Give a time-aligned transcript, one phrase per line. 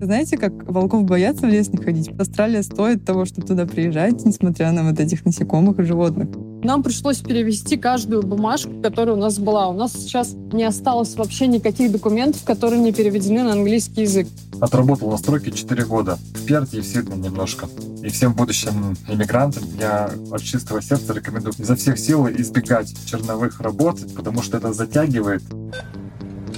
[0.00, 2.08] Знаете, как волков боятся в лес не ходить?
[2.18, 6.28] Австралия стоит того, чтобы туда приезжать, несмотря на вот этих насекомых и животных.
[6.62, 9.68] Нам пришлось перевести каждую бумажку, которая у нас была.
[9.68, 14.28] У нас сейчас не осталось вообще никаких документов, которые не переведены на английский язык.
[14.60, 16.16] Отработал на стройке 4 года.
[16.34, 17.68] В Перте и в Сидне немножко.
[18.02, 23.98] И всем будущим иммигрантам я от чистого сердца рекомендую изо всех сил избегать черновых работ,
[24.14, 25.42] потому что это затягивает.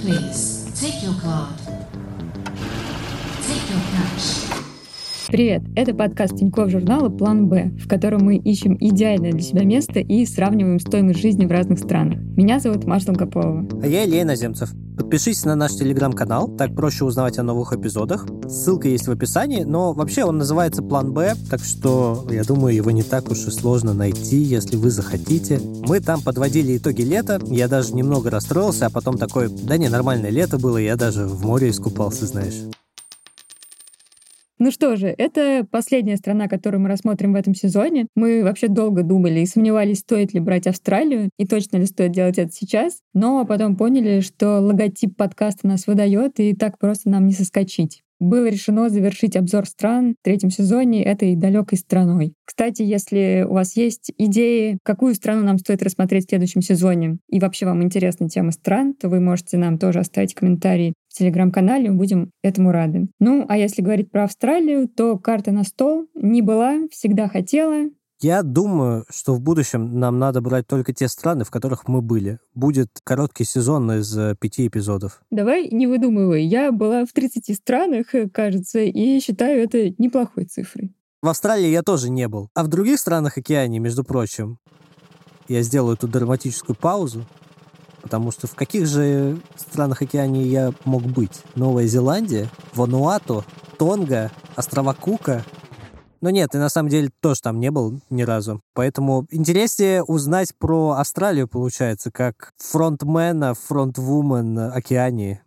[0.03, 1.70] Please, take your card.
[5.31, 5.61] Привет!
[5.77, 10.25] Это подкаст Тинькофф журнала «План Б», в котором мы ищем идеальное для себя место и
[10.25, 12.19] сравниваем стоимость жизни в разных странах.
[12.35, 13.65] Меня зовут Маша Долгополова.
[13.81, 14.73] А я Илья Наземцев.
[14.97, 18.27] Подпишитесь на наш телеграм-канал, так проще узнавать о новых эпизодах.
[18.49, 22.91] Ссылка есть в описании, но вообще он называется «План Б», так что я думаю, его
[22.91, 25.61] не так уж и сложно найти, если вы захотите.
[25.87, 30.29] Мы там подводили итоги лета, я даже немного расстроился, а потом такой, да не, нормальное
[30.29, 32.65] лето было, я даже в море искупался, знаешь.
[34.63, 38.05] Ну что же, это последняя страна, которую мы рассмотрим в этом сезоне.
[38.13, 42.37] Мы вообще долго думали и сомневались, стоит ли брать Австралию и точно ли стоит делать
[42.37, 47.33] это сейчас, но потом поняли, что логотип подкаста нас выдает, и так просто нам не
[47.33, 52.35] соскочить было решено завершить обзор стран в третьем сезоне этой далекой страной.
[52.45, 57.39] Кстати, если у вас есть идеи, какую страну нам стоит рассмотреть в следующем сезоне, и
[57.39, 61.97] вообще вам интересна тема стран, то вы можете нам тоже оставить комментарий в телеграм-канале, мы
[61.97, 63.07] будем этому рады.
[63.19, 67.89] Ну, а если говорить про Австралию, то карта на стол не была, всегда хотела,
[68.23, 72.37] я думаю, что в будущем нам надо брать только те страны, в которых мы были.
[72.53, 75.23] Будет короткий сезон из э, пяти эпизодов.
[75.31, 76.45] Давай не выдумывай.
[76.45, 80.93] Я была в 30 странах, э, кажется, и считаю это неплохой цифрой.
[81.23, 82.49] В Австралии я тоже не был.
[82.53, 84.59] А в других странах океании, между прочим,
[85.47, 87.25] я сделаю эту драматическую паузу,
[88.01, 91.43] потому что в каких же странах океании я мог быть?
[91.55, 93.43] Новая Зеландия, Вануату,
[93.77, 95.43] Тонга, острова Кука—
[96.21, 98.61] но нет, и на самом деле тоже там не был ни разу.
[98.73, 105.41] Поэтому интереснее узнать про Австралию, получается, как фронтмена, фронтвумен Океании.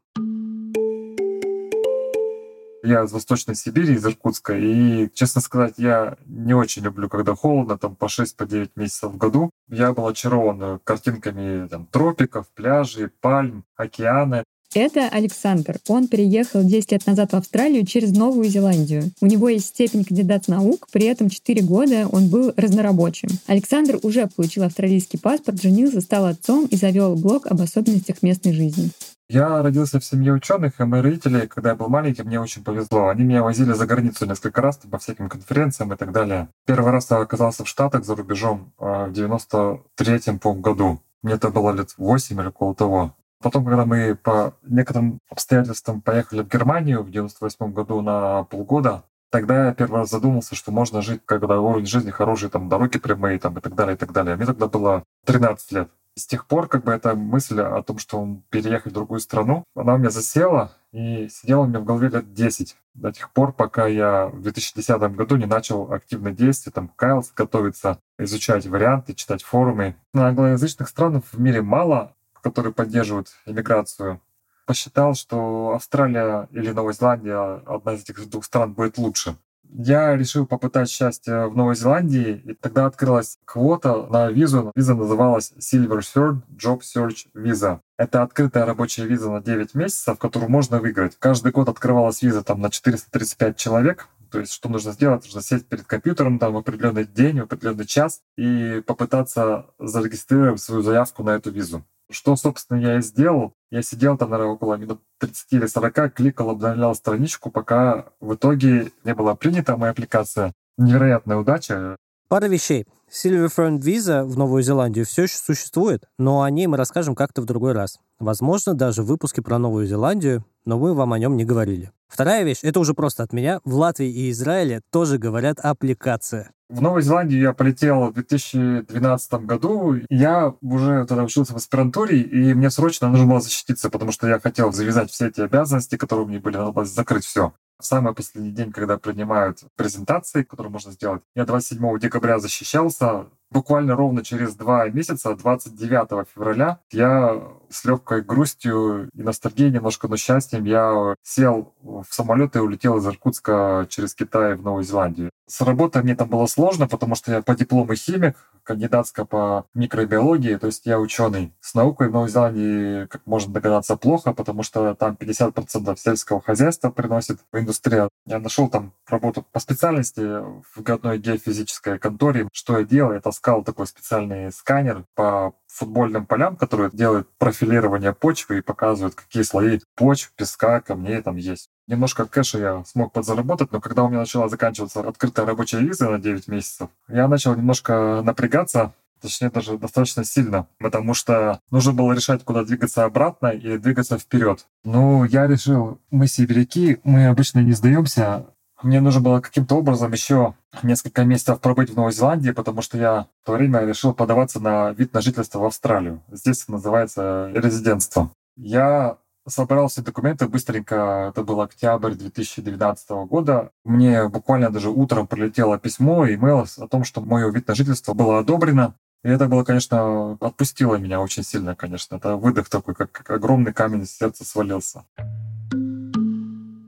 [2.84, 7.78] Я из Восточной Сибири, из Иркутска, и, честно сказать, я не очень люблю, когда холодно,
[7.78, 9.50] там по 6-9 по месяцев в году.
[9.71, 14.44] Я был очарован картинками там, тропиков, пляжей, пальм, океаны.
[14.75, 15.78] Это Александр.
[15.89, 19.05] Он переехал 10 лет назад в Австралию через Новую Зеландию.
[19.21, 23.28] У него есть степень кандидат наук, при этом 4 года он был разнорабочим.
[23.47, 28.91] Александр уже получил австралийский паспорт, женился, стал отцом и завел блог об особенностях местной жизни.
[29.29, 33.09] Я родился в семье ученых, и мои родители, когда я был маленький, мне очень повезло.
[33.09, 36.49] Они меня возили за границу несколько раз по всяким конференциям и так далее.
[36.67, 41.01] Первый раз я оказался в Штатах за рубежом а, в 93-м году.
[41.23, 43.17] Мне это было лет 8 или около того.
[43.43, 49.67] Потом, когда мы по некоторым обстоятельствам поехали в Германию в 98 году на полгода, тогда
[49.67, 53.56] я первый раз задумался, что можно жить, когда уровень жизни хороший, там дороги прямые там,
[53.56, 54.37] и так далее, и так далее.
[54.37, 55.91] Мне тогда было 13 лет.
[56.17, 59.95] С тех пор как бы эта мысль о том, что переехать в другую страну, она
[59.95, 62.77] у меня засела и сидела у меня в голове лет 10.
[62.95, 67.99] До тех пор, пока я в 2010 году не начал активно действовать, там, каялся, готовиться,
[68.17, 69.97] изучать варианты, читать форумы.
[70.13, 74.21] На англоязычных странах в мире мало, которые поддерживают иммиграцию,
[74.67, 79.37] посчитал, что Австралия или Новая Зеландия, одна из этих двух стран, будет лучше.
[79.71, 84.71] Я решил попытать счастье в Новой Зеландии, и тогда открылась квота на визу.
[84.75, 87.81] Виза называлась Silver Third Job Search Visa.
[87.97, 91.17] Это открытая рабочая виза на 9 месяцев, которую можно выиграть.
[91.19, 94.09] Каждый год открывалась виза там на 435 человек.
[94.31, 95.25] То есть, что нужно сделать?
[95.25, 100.83] Нужно сесть перед компьютером там, в определенный день, в определенный час и попытаться зарегистрировать свою
[100.83, 101.85] заявку на эту визу.
[102.11, 103.55] Что, собственно, я и сделал.
[103.71, 108.93] Я сидел там, наверное, около минут 30 или 40, кликал, обновлял страничку, пока в итоге
[109.05, 110.53] не была принята моя аппликация.
[110.77, 111.97] Невероятная удача.
[112.29, 112.87] Пара вещей.
[113.11, 117.43] Silver Friend Visa в Новую Зеландию все еще существует, но о ней мы расскажем как-то
[117.43, 117.99] в другой раз.
[118.19, 121.91] Возможно, даже в выпуске про Новую Зеландию, но мы вам о нем не говорили.
[122.09, 123.61] Вторая вещь, это уже просто от меня.
[123.65, 126.53] В Латвии и Израиле тоже говорят аппликация.
[126.71, 129.97] В Новую Зеландию я полетел в 2012 году.
[130.09, 134.41] Я уже тогда учился в аспирантуре, и мне срочно нужно было защититься, потому что я
[134.41, 137.53] хотел завязать все эти обязанности, которые у меня были, надо было закрыть все.
[137.79, 143.96] В самый последний день, когда принимают презентации, которые можно сделать, я 27 декабря защищался, буквально
[143.96, 150.64] ровно через два месяца, 29 февраля, я с легкой грустью и ностальгией немножко, но счастьем,
[150.64, 155.31] я сел в самолет и улетел из Иркутска через Китай в Новую Зеландию.
[155.46, 160.56] С работой мне там было сложно, потому что я по диплому химик, кандидатская по микробиологии,
[160.56, 161.52] то есть я ученый.
[161.61, 166.90] С наукой в Новой Зеландии, как можно догадаться, плохо, потому что там 50% сельского хозяйства
[166.90, 168.08] приносит в индустрию.
[168.26, 172.49] Я нашел там работу по специальности в годной геофизической конторе.
[172.52, 173.12] Что я делал?
[173.12, 179.43] Я таскал такой специальный сканер по футбольным полям, которые делают профилирование почвы и показывают, какие
[179.43, 181.69] слои почв, песка, камней там есть.
[181.89, 186.19] Немножко кэша я смог подзаработать, но когда у меня начала заканчиваться открытая рабочая виза на
[186.21, 192.45] 9 месяцев, я начал немножко напрягаться, точнее даже достаточно сильно, потому что нужно было решать,
[192.45, 194.65] куда двигаться обратно и двигаться вперед.
[194.85, 198.47] Ну, я решил, мы сибиряки, мы обычно не сдаемся,
[198.85, 203.27] мне нужно было каким-то образом еще несколько месяцев пробыть в Новой Зеландии, потому что я
[203.43, 206.23] в то время решил подаваться на вид на жительство в Австралию.
[206.31, 208.31] Здесь называется резидентство.
[208.57, 209.17] Я
[209.47, 213.71] собрал все документы быстренько, это был октябрь 2019 года.
[213.85, 218.39] Мне буквально даже утром прилетело письмо, имейл о том, что мое вид на жительство было
[218.39, 218.95] одобрено.
[219.23, 222.17] И это было, конечно, отпустило меня очень сильно, конечно.
[222.17, 225.05] Это выдох такой, как, как огромный камень с сердца свалился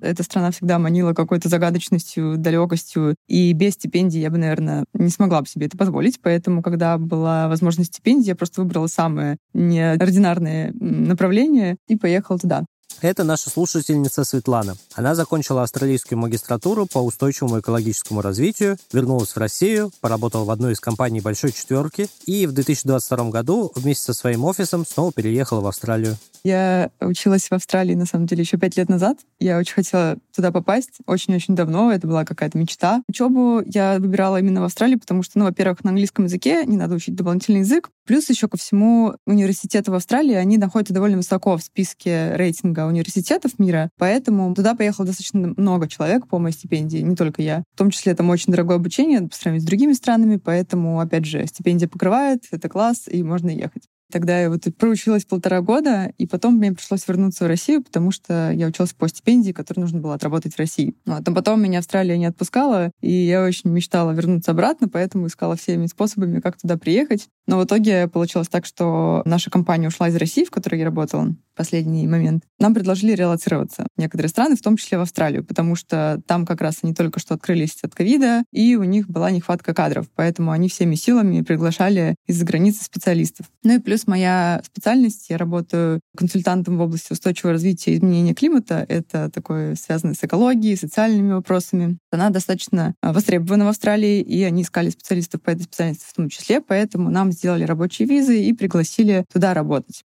[0.06, 3.14] эта страна всегда манила какой-то загадочностью, далекостью.
[3.28, 6.20] И без стипендии я бы, наверное, не смогла бы себе это позволить.
[6.22, 12.64] Поэтому, когда была возможность стипендии, я просто выбрала самое неординарное направление и поехала туда.
[13.02, 14.74] Это наша слушательница Светлана.
[14.94, 20.80] Она закончила австралийскую магистратуру по устойчивому экологическому развитию, вернулась в Россию, поработала в одной из
[20.80, 26.16] компаний «Большой четверки» и в 2022 году вместе со своим офисом снова переехала в Австралию.
[26.46, 29.18] Я училась в Австралии, на самом деле, еще пять лет назад.
[29.40, 31.90] Я очень хотела туда попасть, очень-очень давно.
[31.90, 33.02] Это была какая-то мечта.
[33.08, 36.94] Учебу я выбирала именно в Австралии, потому что, ну, во-первых, на английском языке не надо
[36.94, 37.90] учить дополнительный язык.
[38.04, 43.58] Плюс еще ко всему университеты в Австралии, они находятся довольно высоко в списке рейтинга университетов
[43.58, 47.62] мира, поэтому туда поехало достаточно много человек по моей стипендии, не только я.
[47.74, 51.46] В том числе там очень дорогое обучение по сравнению с другими странами, поэтому, опять же,
[51.46, 53.84] стипендия покрывает, это класс, и можно ехать.
[54.12, 58.52] Тогда я вот проучилась полтора года, и потом мне пришлось вернуться в Россию, потому что
[58.52, 60.94] я училась по стипендии, которую нужно было отработать в России.
[61.04, 61.26] Вот.
[61.26, 65.86] А потом меня Австралия не отпускала, и я очень мечтала вернуться обратно, поэтому искала всеми
[65.86, 67.28] способами, как туда приехать.
[67.46, 71.34] Но в итоге получилось так, что наша компания ушла из России, в которой я работала
[71.54, 72.44] в последний момент.
[72.58, 76.60] Нам предложили релацироваться в некоторые страны, в том числе в Австралию, потому что там как
[76.60, 80.68] раз они только что открылись от ковида, и у них была нехватка кадров, поэтому они
[80.68, 83.46] всеми силами приглашали из-за границы специалистов.
[83.62, 88.84] Ну и плюс моя специальность, я работаю консультантом в области устойчивого развития и изменения климата.
[88.88, 91.98] Это такое связано с экологией, социальными вопросами.
[92.10, 96.28] Она достаточно а, востребована в Австралии, и они искали специалистов по этой специальности в том
[96.28, 100.04] числе, поэтому нам сделали рабочие визы и пригласили туда работать.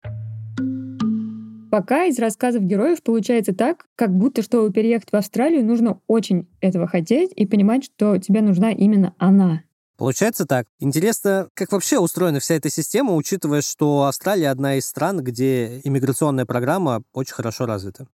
[1.72, 6.88] Пока из рассказов героев получается так, как будто, чтобы переехать в Австралию, нужно очень этого
[6.88, 9.64] хотеть и понимать, что тебе нужна именно она.
[9.98, 10.68] Получается так.
[10.80, 16.46] Интересно, как вообще устроена вся эта система, учитывая, что Австралия одна из стран, где иммиграционная
[16.46, 18.08] программа очень хорошо развита.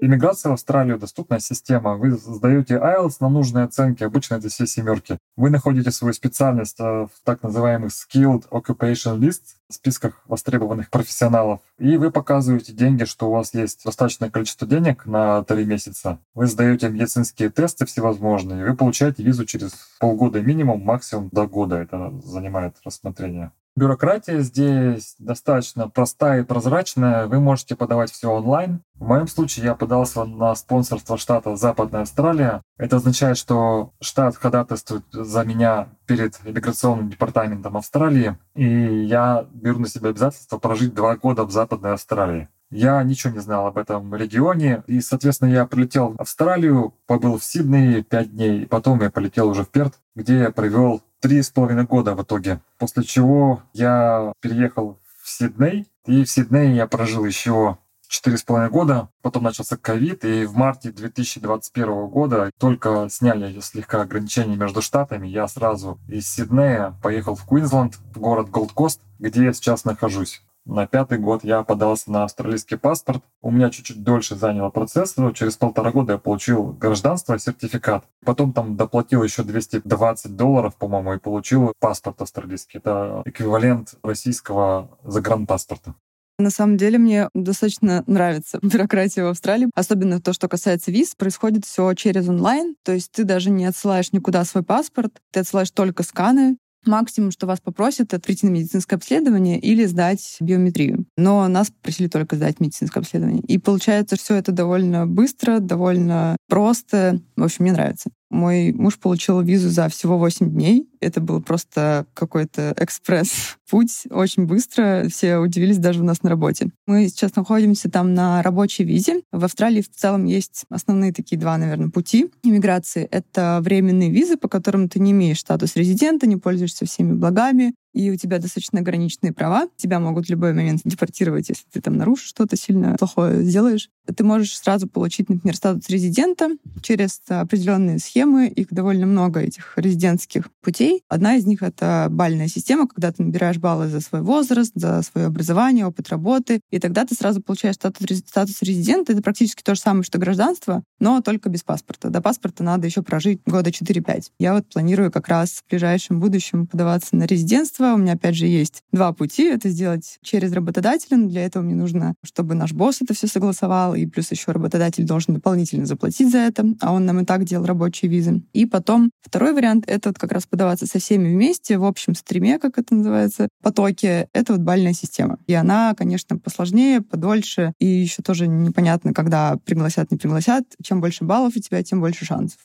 [0.00, 1.96] Иммиграция в Австралию— доступная система.
[1.96, 5.18] Вы сдаете IELTS на нужные оценки, обычно это все семерки.
[5.36, 11.96] Вы находите свою специальность э, в так называемых Skilled Occupation List, списках востребованных профессионалов, и
[11.96, 16.18] вы показываете деньги, что у вас есть достаточное количество денег на три месяца.
[16.34, 21.76] Вы сдаете медицинские тесты всевозможные, и вы получаете визу через полгода минимум, максимум до года
[21.76, 23.50] это занимает рассмотрение.
[23.76, 27.26] Бюрократия здесь достаточно простая и прозрачная.
[27.26, 28.80] Вы можете подавать все онлайн.
[28.94, 32.62] В моем случае я подался на спонсорство штата Западная Австралия.
[32.78, 39.88] Это означает, что штат ходатайствует за меня перед иммиграционным департаментом Австралии, и я беру на
[39.88, 42.48] себя обязательство прожить два года в Западной Австралии.
[42.70, 47.44] Я ничего не знал об этом регионе, и, соответственно, я прилетел в Австралию, побыл в
[47.44, 51.50] Сиднее пять дней, и потом я полетел уже в Перт, где я провел три с
[51.50, 52.60] половиной года в итоге.
[52.78, 58.70] После чего я переехал в Сидней, и в Сиднее я прожил еще четыре с половиной
[58.70, 59.08] года.
[59.22, 65.26] Потом начался ковид, и в марте 2021 года только сняли слегка ограничения между штатами.
[65.26, 70.42] Я сразу из Сиднея поехал в Квинсленд, в город Голд-Кост, где я сейчас нахожусь.
[70.66, 73.22] На пятый год я подался на австралийский паспорт.
[73.40, 78.04] У меня чуть-чуть дольше занял процесс, но через полтора года я получил гражданство, сертификат.
[78.24, 82.78] Потом там доплатил еще 220 долларов, по-моему, и получил паспорт австралийский.
[82.78, 85.94] Это эквивалент российского загранпаспорта.
[86.38, 89.70] На самом деле мне достаточно нравится бюрократия в Австралии.
[89.72, 91.14] Особенно то, что касается виз.
[91.14, 92.74] Происходит все через онлайн.
[92.82, 95.12] То есть ты даже не отсылаешь никуда свой паспорт.
[95.30, 100.36] Ты отсылаешь только сканы максимум, что вас попросят, это прийти на медицинское обследование или сдать
[100.40, 101.06] биометрию.
[101.16, 103.42] Но нас просили только сдать медицинское обследование.
[103.42, 107.20] И получается, все это довольно быстро, довольно просто.
[107.36, 108.10] В общем, мне нравится.
[108.36, 110.86] Мой муж получил визу за всего 8 дней.
[111.00, 115.06] Это был просто какой-то экспресс-путь, очень быстро.
[115.08, 116.68] Все удивились даже у нас на работе.
[116.86, 119.22] Мы сейчас находимся там на рабочей визе.
[119.32, 123.08] В Австралии в целом есть основные такие два, наверное, пути иммиграции.
[123.10, 128.10] Это временные визы, по которым ты не имеешь статус резидента, не пользуешься всеми благами, и
[128.10, 129.68] у тебя достаточно ограниченные права.
[129.76, 133.88] Тебя могут в любой момент депортировать, если ты там нарушишь что-то сильно плохое сделаешь.
[134.14, 136.50] Ты можешь сразу получить, например, статус резидента
[136.82, 138.48] через определенные схемы.
[138.48, 141.02] Их довольно много, этих резидентских путей.
[141.08, 145.28] Одна из них— это бальная система, когда ты набираешь баллы за свой возраст, за свое
[145.28, 149.12] образование, опыт работы, и тогда ты сразу получаешь статус, статус резидента.
[149.12, 152.10] Это практически то же самое, что гражданство, но только без паспорта.
[152.10, 154.32] До паспорта надо еще прожить года 4-5.
[154.38, 158.46] Я вот планирую как раз в ближайшем будущем подаваться на резидентство, у меня, опять же,
[158.46, 159.44] есть два пути.
[159.44, 161.16] Это сделать через работодателя.
[161.16, 165.04] Но для этого мне нужно, чтобы наш босс это все согласовал, и плюс еще работодатель
[165.04, 168.42] должен дополнительно заплатить за это, а он нам и так делал рабочие визы.
[168.52, 172.58] И потом второй вариант— это вот как раз подаваться со всеми вместе в общем стриме,
[172.58, 174.28] как это называется, потоке.
[174.32, 175.38] Это вот бальная система.
[175.46, 180.64] И она, конечно, посложнее, подольше, и еще тоже непонятно, когда пригласят, не пригласят.
[180.82, 182.58] Чем больше баллов у тебя, тем больше шансов.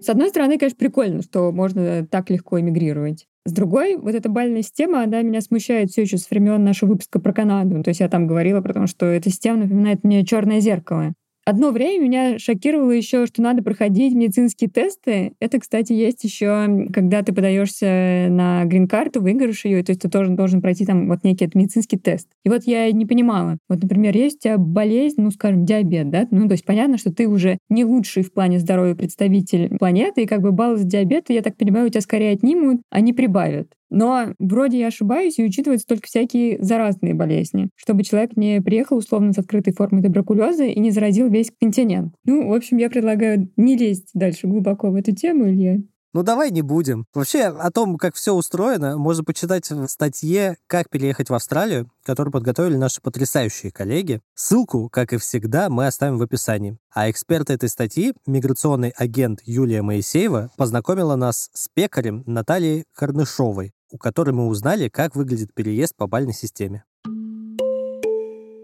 [0.00, 3.26] С одной стороны, конечно, прикольно, что можно так легко эмигрировать.
[3.48, 7.18] С другой, вот эта бальная система, она меня смущает все еще с времен нашего выпуска
[7.18, 7.82] про Канаду.
[7.82, 11.14] То есть я там говорила про то, что эта система напоминает мне черное зеркало.
[11.48, 15.32] Одно время меня шокировало еще, что надо проходить медицинские тесты.
[15.40, 20.32] Это, кстати, есть еще, когда ты подаешься на грин-карту, выиграешь ее, то есть ты тоже
[20.32, 22.28] должен пройти там вот некий медицинский тест.
[22.44, 23.56] И вот я не понимала.
[23.66, 26.28] Вот, например, есть у тебя болезнь, ну, скажем, диабет, да?
[26.30, 30.26] Ну, то есть понятно, что ты уже не лучший в плане здоровья представитель планеты, и
[30.26, 33.68] как бы баллы за диабет, я так понимаю, у тебя скорее отнимут, а не прибавят.
[33.90, 39.32] Но вроде я ошибаюсь, и учитываются только всякие заразные болезни, чтобы человек не приехал условно
[39.32, 42.14] с открытой формой туберкулеза и не заразил весь континент.
[42.24, 45.78] Ну, в общем, я предлагаю не лезть дальше глубоко в эту тему, Илья.
[46.14, 47.04] Ну давай не будем.
[47.12, 52.32] Вообще о том, как все устроено, можно почитать в статье «Как переехать в Австралию», которую
[52.32, 54.20] подготовили наши потрясающие коллеги.
[54.34, 56.78] Ссылку, как и всегда, мы оставим в описании.
[56.94, 63.98] А эксперт этой статьи, миграционный агент Юлия Моисеева, познакомила нас с пекарем Натальей Корнышовой, у
[63.98, 66.84] которой мы узнали, как выглядит переезд по бальной системе.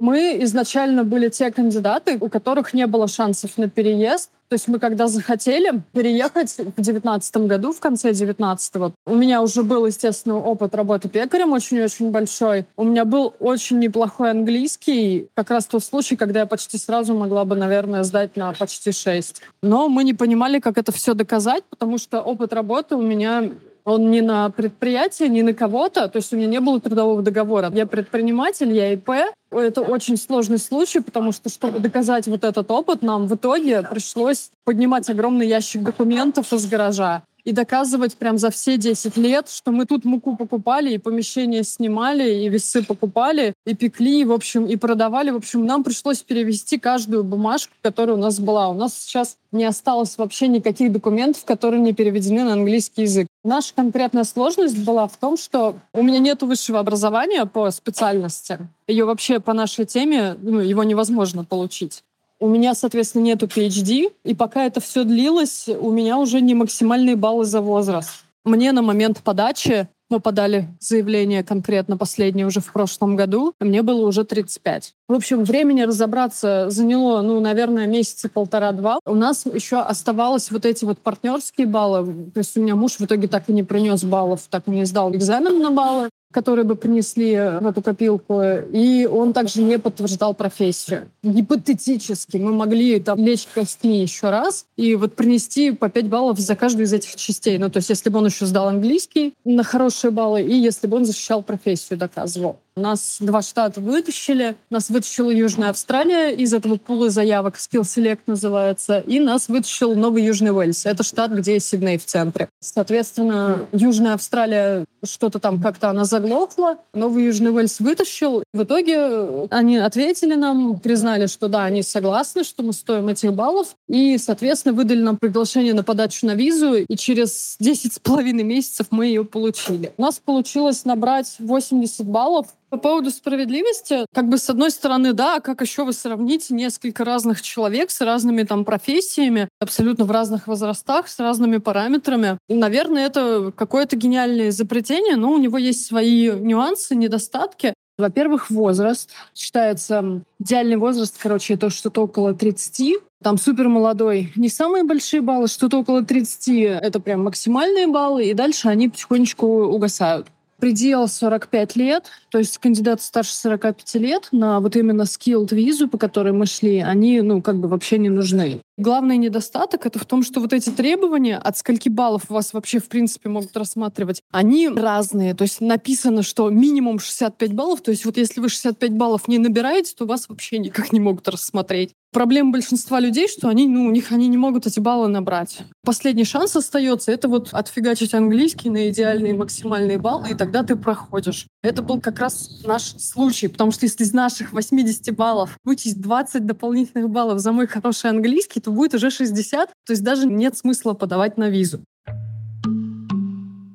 [0.01, 4.29] Мы изначально были те кандидаты, у которых не было шансов на переезд.
[4.49, 9.63] То есть мы когда захотели переехать в девятнадцатом году, в конце девятнадцатого, у меня уже
[9.63, 12.67] был, естественно, опыт работы пекарем очень-очень большой.
[12.77, 17.47] У меня был очень неплохой английский, как раз тот случай, когда я почти сразу могла
[17.47, 19.41] бы, наверное, сдать на почти шесть.
[19.63, 23.51] Но мы не понимали, как это все доказать, потому что опыт работы у меня
[23.85, 26.09] он не на предприятие, не на кого-то.
[26.09, 27.71] То есть у меня не было трудового договора.
[27.75, 29.11] Я предприниматель, я ИП.
[29.51, 34.51] Это очень сложный случай, потому что, чтобы доказать вот этот опыт, нам в итоге пришлось
[34.65, 39.87] поднимать огромный ящик документов из гаража и доказывать прям за все 10 лет, что мы
[39.87, 44.77] тут муку покупали, и помещение снимали, и весы покупали, и пекли, и, в общем, и
[44.77, 45.31] продавали.
[45.31, 48.69] В общем, нам пришлось перевести каждую бумажку, которая у нас была.
[48.69, 53.29] У нас сейчас не осталось вообще никаких документов, которые не переведены на английский язык.
[53.45, 58.59] Наша конкретная сложность была в том, что у меня нет высшего образования по специальности.
[58.89, 62.03] Ее вообще по нашей теме, ну, его невозможно получить.
[62.41, 67.17] У меня, соответственно, нету PhD, и пока это все длилось, у меня уже не максимальные
[67.17, 68.25] баллы за возраст.
[68.45, 74.07] Мне на момент подачи мы подали заявление конкретно последнее уже в прошлом году, мне было
[74.07, 74.93] уже 35.
[75.09, 79.01] В общем, времени разобраться заняло, ну, наверное, месяца полтора-два.
[79.07, 82.31] У нас еще оставалось вот эти вот партнерские баллы.
[82.33, 84.85] То есть у меня муж в итоге так и не принес баллов, так и не
[84.85, 88.43] сдал экзамен на баллы которые бы принесли в эту копилку.
[88.73, 91.09] И он также не подтверждал профессию.
[91.23, 96.57] Гипотетически мы могли там лечь костьми еще раз и вот принести по 5 баллов за
[96.57, 97.57] каждую из этих частей.
[97.59, 100.97] Ну, то есть если бы он еще сдал английский на хорошие баллы, и если бы
[100.97, 102.59] он защищал профессию, доказывал.
[102.77, 104.57] Нас два штата вытащили.
[104.69, 107.55] Нас вытащила Южная Австралия из этого пула заявок.
[107.55, 108.99] Skill Select называется.
[108.99, 110.85] И нас вытащил Новый Южный Уэльс.
[110.85, 112.49] Это штат, где Сидней в центре.
[112.59, 116.79] Соответственно, Южная Австралия что-то там как-то она заглохла.
[116.95, 118.43] Новый Южный Уэльс вытащил.
[118.53, 123.77] В итоге они ответили нам, признали, что да, они согласны, что мы стоим этих баллов.
[123.89, 126.75] И, соответственно, выдали нам приглашение на подачу на визу.
[126.75, 129.93] И через 10 с половиной месяцев мы ее получили.
[129.97, 135.37] У нас получилось набрать 80 баллов По поводу справедливости, как бы с одной стороны, да,
[135.37, 140.49] а как еще вы сравните несколько разных человек с разными там профессиями, абсолютно в разных
[140.49, 142.37] возрастах, с разными параметрами.
[142.49, 147.75] И, наверное, это какое-то гениальное изобретение, но у него есть свои нюансы, недостатки.
[147.97, 149.11] Во-первых, возраст.
[149.37, 152.97] Считается идеальный возраст, короче, это что-то около 30.
[153.23, 154.33] Там супер молодой.
[154.35, 156.49] Не самые большие баллы, что-то около 30.
[156.83, 160.27] Это прям максимальные баллы, и дальше они потихонечку угасают
[160.59, 165.99] предел 45 лет, то есть кандидаты старше 45 лет на вот именно skilled визу, по
[165.99, 168.61] которой мы шли, они, ну, как бы вообще не нужны.
[168.77, 172.89] Главный недостаток это в том, что вот эти требования, от скольки баллов вас вообще в
[172.89, 175.35] принципе могут рассматривать, они разные.
[175.35, 179.39] То есть написано, что минимум 65 баллов, то есть вот если вы 65 баллов не
[179.39, 181.93] набираете, то вас вообще никак не могут рассмотреть.
[182.15, 185.63] Проблема большинства людей, что они, ну, у них они не могут эти баллы набрать.
[185.85, 191.49] Последний шанс остается, это вот отфигачить английский на идеальные максимальные баллы, и тогда ты проходишь.
[191.65, 196.47] Это был как раз наш случай, потому что если из наших 80 баллов вычесть 20
[196.47, 200.95] дополнительных баллов за мой хороший английский, то будет уже 60, то есть даже нет смысла
[200.95, 201.85] подавать на визу.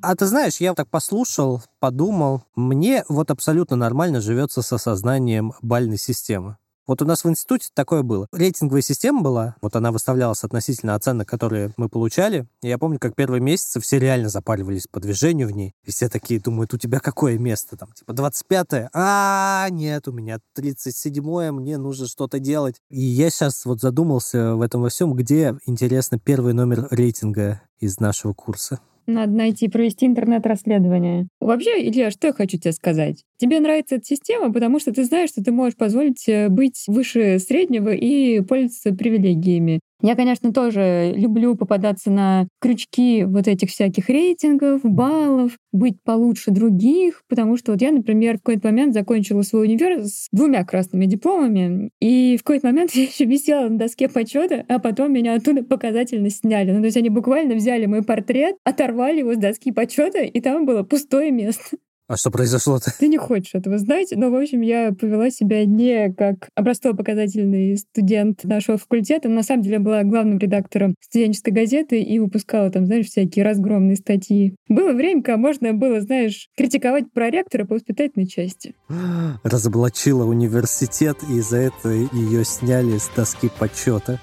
[0.02, 5.98] А ты знаешь, я так послушал, подумал, мне вот абсолютно нормально живется с осознанием бальной
[5.98, 6.56] системы.
[6.90, 8.26] Вот у нас в институте такое было.
[8.32, 12.48] Рейтинговая система была, вот она выставлялась относительно оценок, которые мы получали.
[12.64, 15.72] И я помню, как первые месяцы все реально запаривались по движению в ней.
[15.84, 17.92] И все такие думают, у тебя какое место там?
[17.92, 18.90] Типа 25-е?
[18.92, 22.80] А, нет, у меня 37-е, мне нужно что-то делать.
[22.90, 28.00] И я сейчас вот задумался в этом во всем, где, интересно, первый номер рейтинга из
[28.00, 28.80] нашего курса.
[29.06, 31.28] Надо найти, провести интернет-расследование.
[31.38, 33.24] Вообще, Илья, что я хочу тебе сказать?
[33.40, 37.38] Тебе нравится эта система, потому что ты знаешь, что ты можешь позволить э, быть выше
[37.38, 39.80] среднего и пользоваться привилегиями.
[40.02, 47.22] Я, конечно, тоже люблю попадаться на крючки вот этих всяких рейтингов, баллов, быть получше других,
[47.30, 51.90] потому что вот я, например, в какой-то момент закончила свой универ с двумя красными дипломами,
[51.98, 56.28] и в какой-то момент я еще висела на доске почета, а потом меня оттуда показательно
[56.28, 56.72] сняли.
[56.72, 60.66] Ну, то есть они буквально взяли мой портрет, оторвали его с доски почета, и там
[60.66, 61.78] было пустое место.
[62.10, 62.92] А что произошло-то?
[62.98, 68.42] Ты не хочешь этого знать, но, в общем, я повела себя не как образцово-показательный студент
[68.42, 69.28] нашего факультета.
[69.28, 73.94] На самом деле, я была главным редактором студенческой газеты и выпускала там, знаешь, всякие разгромные
[73.94, 74.56] статьи.
[74.68, 78.74] Было время, когда можно было, знаешь, критиковать проректора по воспитательной части.
[79.44, 84.18] Разоблачила университет, и из-за этого ее сняли с доски почета.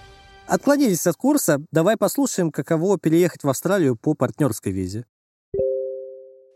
[0.46, 1.64] Отклонились от курса.
[1.72, 5.06] Давай послушаем, каково переехать в Австралию по партнерской визе.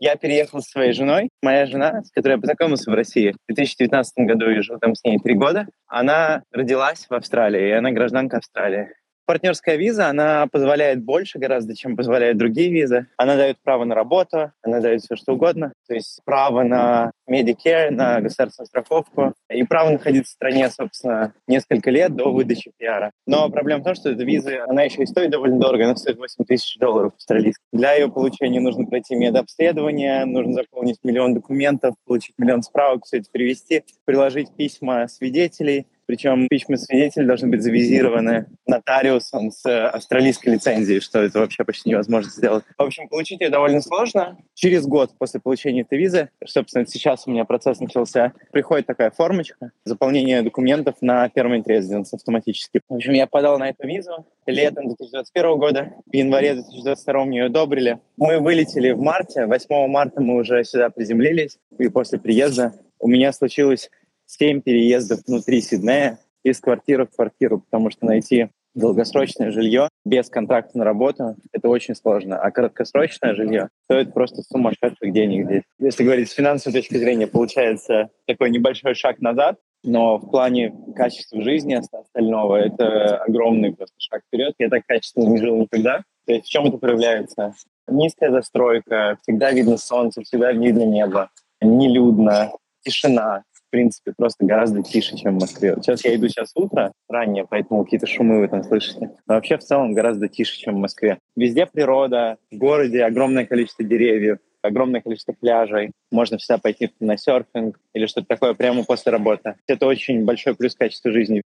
[0.02, 1.28] Я переехал со своей женой.
[1.42, 5.04] Моя жена, с которой я познакомился в России в 2019 году и жил там с
[5.04, 8.88] ней три года, она родилась в Австралии, и она гражданка Австралии.
[9.24, 13.06] Партнерская виза, она позволяет больше гораздо, чем позволяют другие визы.
[13.16, 15.72] Она дает право на работу, она дает все что угодно.
[15.86, 21.90] То есть право на Medicare, на государственную страховку и право находиться в стране, собственно, несколько
[21.90, 23.12] лет до выдачи пиара.
[23.26, 26.18] Но проблема в том, что эта виза, она еще и стоит довольно дорого, она стоит
[26.18, 27.62] 8 тысяч долларов австралийских.
[27.72, 33.30] Для ее получения нужно пройти медобследование, нужно заполнить миллион документов, получить миллион справок, все это
[33.30, 41.22] привести, приложить письма свидетелей, причем письма свидетелей должны быть завизированы нотариусом с австралийской лицензией, что
[41.22, 42.64] это вообще почти невозможно сделать.
[42.76, 44.36] В общем, получить ее довольно сложно.
[44.52, 49.72] Через год после получения этой визы, собственно, сейчас у меня процесс начался, приходит такая формочка,
[49.86, 52.82] заполнение документов на первый резиденс автоматически.
[52.90, 55.94] В общем, я подал на эту визу летом 2021 года.
[56.04, 58.00] В январе 2022 мне ее одобрили.
[58.18, 59.46] Мы вылетели в марте.
[59.46, 61.56] 8 марта мы уже сюда приземлились.
[61.78, 63.90] И после приезда у меня случилось
[64.32, 70.78] семь переездов внутри Сиднея из квартиры в квартиру, потому что найти долгосрочное жилье без контракта
[70.78, 72.38] на работу— это очень сложно.
[72.38, 75.62] А краткосрочное жилье стоит просто сумасшедших денег здесь.
[75.78, 81.42] Если говорить с финансовой точки зрения, получается такой небольшой шаг назад, но в плане качества
[81.42, 84.54] жизни остального это огромный просто шаг вперед.
[84.58, 86.02] Я так качественно не жил никогда.
[86.26, 87.54] То есть в чем это проявляется?
[87.88, 92.52] Низкая застройка, всегда видно солнце, всегда видно небо, нелюдно,
[92.84, 93.42] тишина,
[93.72, 95.74] принципе, просто гораздо тише, чем в Москве.
[95.80, 99.10] Сейчас я иду сейчас утро, раннее, поэтому какие-то шумы вы там слышите.
[99.26, 101.18] Но вообще в целом гораздо тише, чем в Москве.
[101.34, 105.90] Везде природа, в городе огромное количество деревьев, огромное количество пляжей.
[106.10, 109.56] Можно всегда пойти на серфинг или что-то такое прямо после работы.
[109.66, 111.42] Это очень большой плюс качества жизни.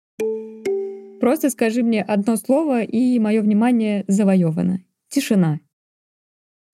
[1.19, 4.79] Просто скажи мне одно слово, и мое внимание завоевано.
[5.09, 5.59] Тишина.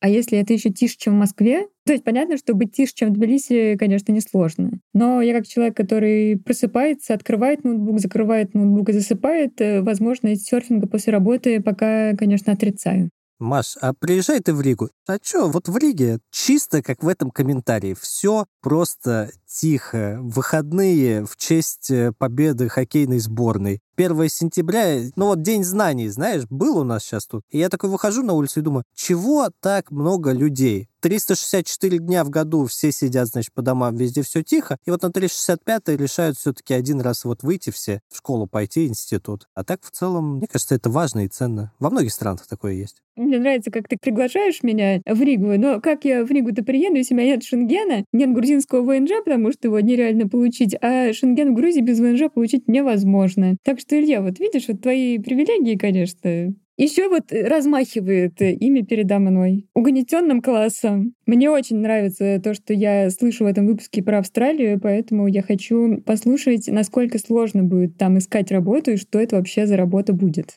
[0.02, 3.10] А если это еще тише, чем в Москве, то есть понятно, что быть тише, чем
[3.10, 4.72] в Тбилиси, конечно, несложно.
[4.94, 10.88] Но я как человек, который просыпается, открывает ноутбук, закрывает ноутбук и засыпает, э, возможность серфинга
[10.88, 13.12] после работы пока, конечно, отрицаю.
[13.42, 14.90] Маш, а приезжай ты в Ригу.
[15.08, 17.96] А чё, вот в Риге чисто как в этом комментарии.
[18.00, 20.18] Все просто тихо.
[20.22, 23.82] Выходные в честь э, победы хоккейной сборной.
[23.98, 27.44] 1 сентября, ну вот День знаний, знаешь, был у нас сейчас тут.
[27.50, 30.88] И я такой выхожу на улицу и думаю, чего так много людей?
[31.02, 34.78] 364 дня в году все сидят, значит, по домам, везде все тихо.
[34.86, 39.48] И вот на 365 решают все-таки один раз вот выйти все, в школу пойти, институт.
[39.56, 41.74] А так в целом, мне кажется, это важно и ценно.
[41.80, 43.02] Во многих странах такое есть.
[43.16, 47.14] Мне нравится, как ты приглашаешь меня в Ригу, но как я в Ригу-то приеду, если
[47.14, 51.56] у меня нет шенгена, нет грузинского ВНЖ, потому что его нереально получить, а шенген в
[51.56, 53.58] Грузии без ВНЖ получить невозможно.
[53.64, 59.68] Так что, Илья, вот видишь, вот твои привилегии, конечно, еще вот размахивает ими передо мной.
[59.76, 61.14] Угнетенным классом.
[61.26, 66.02] Мне очень нравится то, что я слышу в этом выпуске про Австралию, поэтому я хочу
[66.02, 70.56] послушать, насколько сложно будет там искать работу и что это вообще за работа будет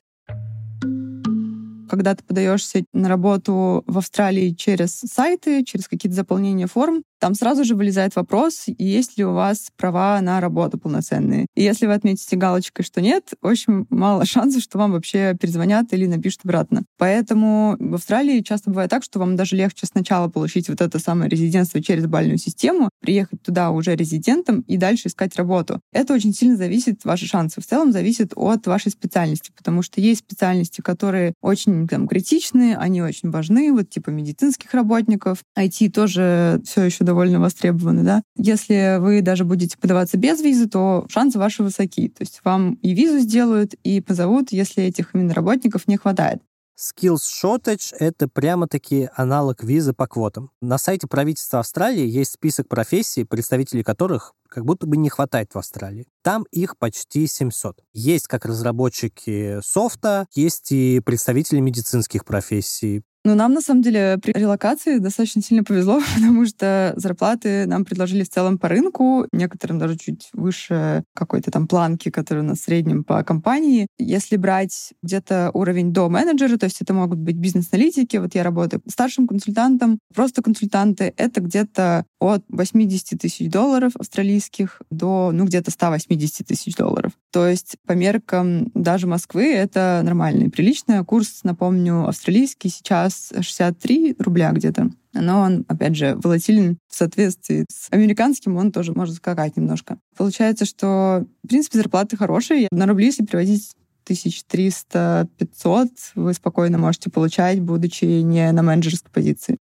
[1.95, 7.65] когда ты подаешься на работу в Австралии через сайты, через какие-то заполнения форм, там сразу
[7.65, 11.47] же вылезает вопрос, есть ли у вас права на работу полноценные.
[11.55, 16.05] И если вы отметите галочкой, что нет, очень мало шансов, что вам вообще перезвонят или
[16.05, 16.83] напишут обратно.
[16.99, 21.31] Поэтому в Австралии часто бывает так, что вам даже легче сначала получить вот это самое
[21.31, 25.81] резидентство через бальную систему, приехать туда уже резидентом и дальше искать работу.
[25.95, 30.21] Это очень сильно зависит, ваши шансы в целом зависят от вашей специальности, потому что есть
[30.21, 35.39] специальности, которые очень там, критичны, они очень важны, вот типа медицинских работников.
[35.59, 38.23] IT тоже все еще довольно востребованы, да.
[38.37, 42.09] Если вы даже будете подаваться без визы, то шансы ваши высоки.
[42.09, 46.43] То есть вам и визу сделают, и позовут, если этих именно работников не хватает.
[46.77, 50.51] Skills Shortage— это прямо-таки аналог визы по квотам.
[50.61, 55.59] На сайте правительства Австралии есть список профессий, представителей которых как будто бы не хватает в
[55.59, 56.07] Австралии.
[56.23, 57.81] Там их почти 700.
[57.93, 64.33] Есть как разработчики софта, есть и представители медицинских профессий, ну, нам, на самом деле, при
[64.33, 69.97] релокации достаточно сильно повезло, потому что зарплаты нам предложили в целом по рынку, некоторым даже
[69.97, 73.87] чуть выше какой-то там планки, которая у нас в среднем по компании.
[73.99, 78.83] Если брать где-то уровень до менеджера, то есть это могут быть бизнес-аналитики, вот я работаю
[78.89, 86.47] старшим консультантом, просто консультанты, это где-то от 80 тысяч долларов австралийских до, ну, где-то 180
[86.47, 87.13] тысяч долларов.
[87.33, 91.05] То есть по меркам даже Москвы это нормально и.
[91.07, 94.91] Курс, напомню, австралийский сейчас сейчас 63 рубля где-то.
[95.13, 99.99] Но он, опять же, волатилен в соответствии с американским, он тоже может скакать немножко.
[100.17, 102.69] Получается, что, в принципе, зарплаты хорошие.
[102.73, 103.73] На рубли, если переводить
[104.07, 109.57] 1300-500 вы спокойно можете получать, будучи не на менеджерской позиции.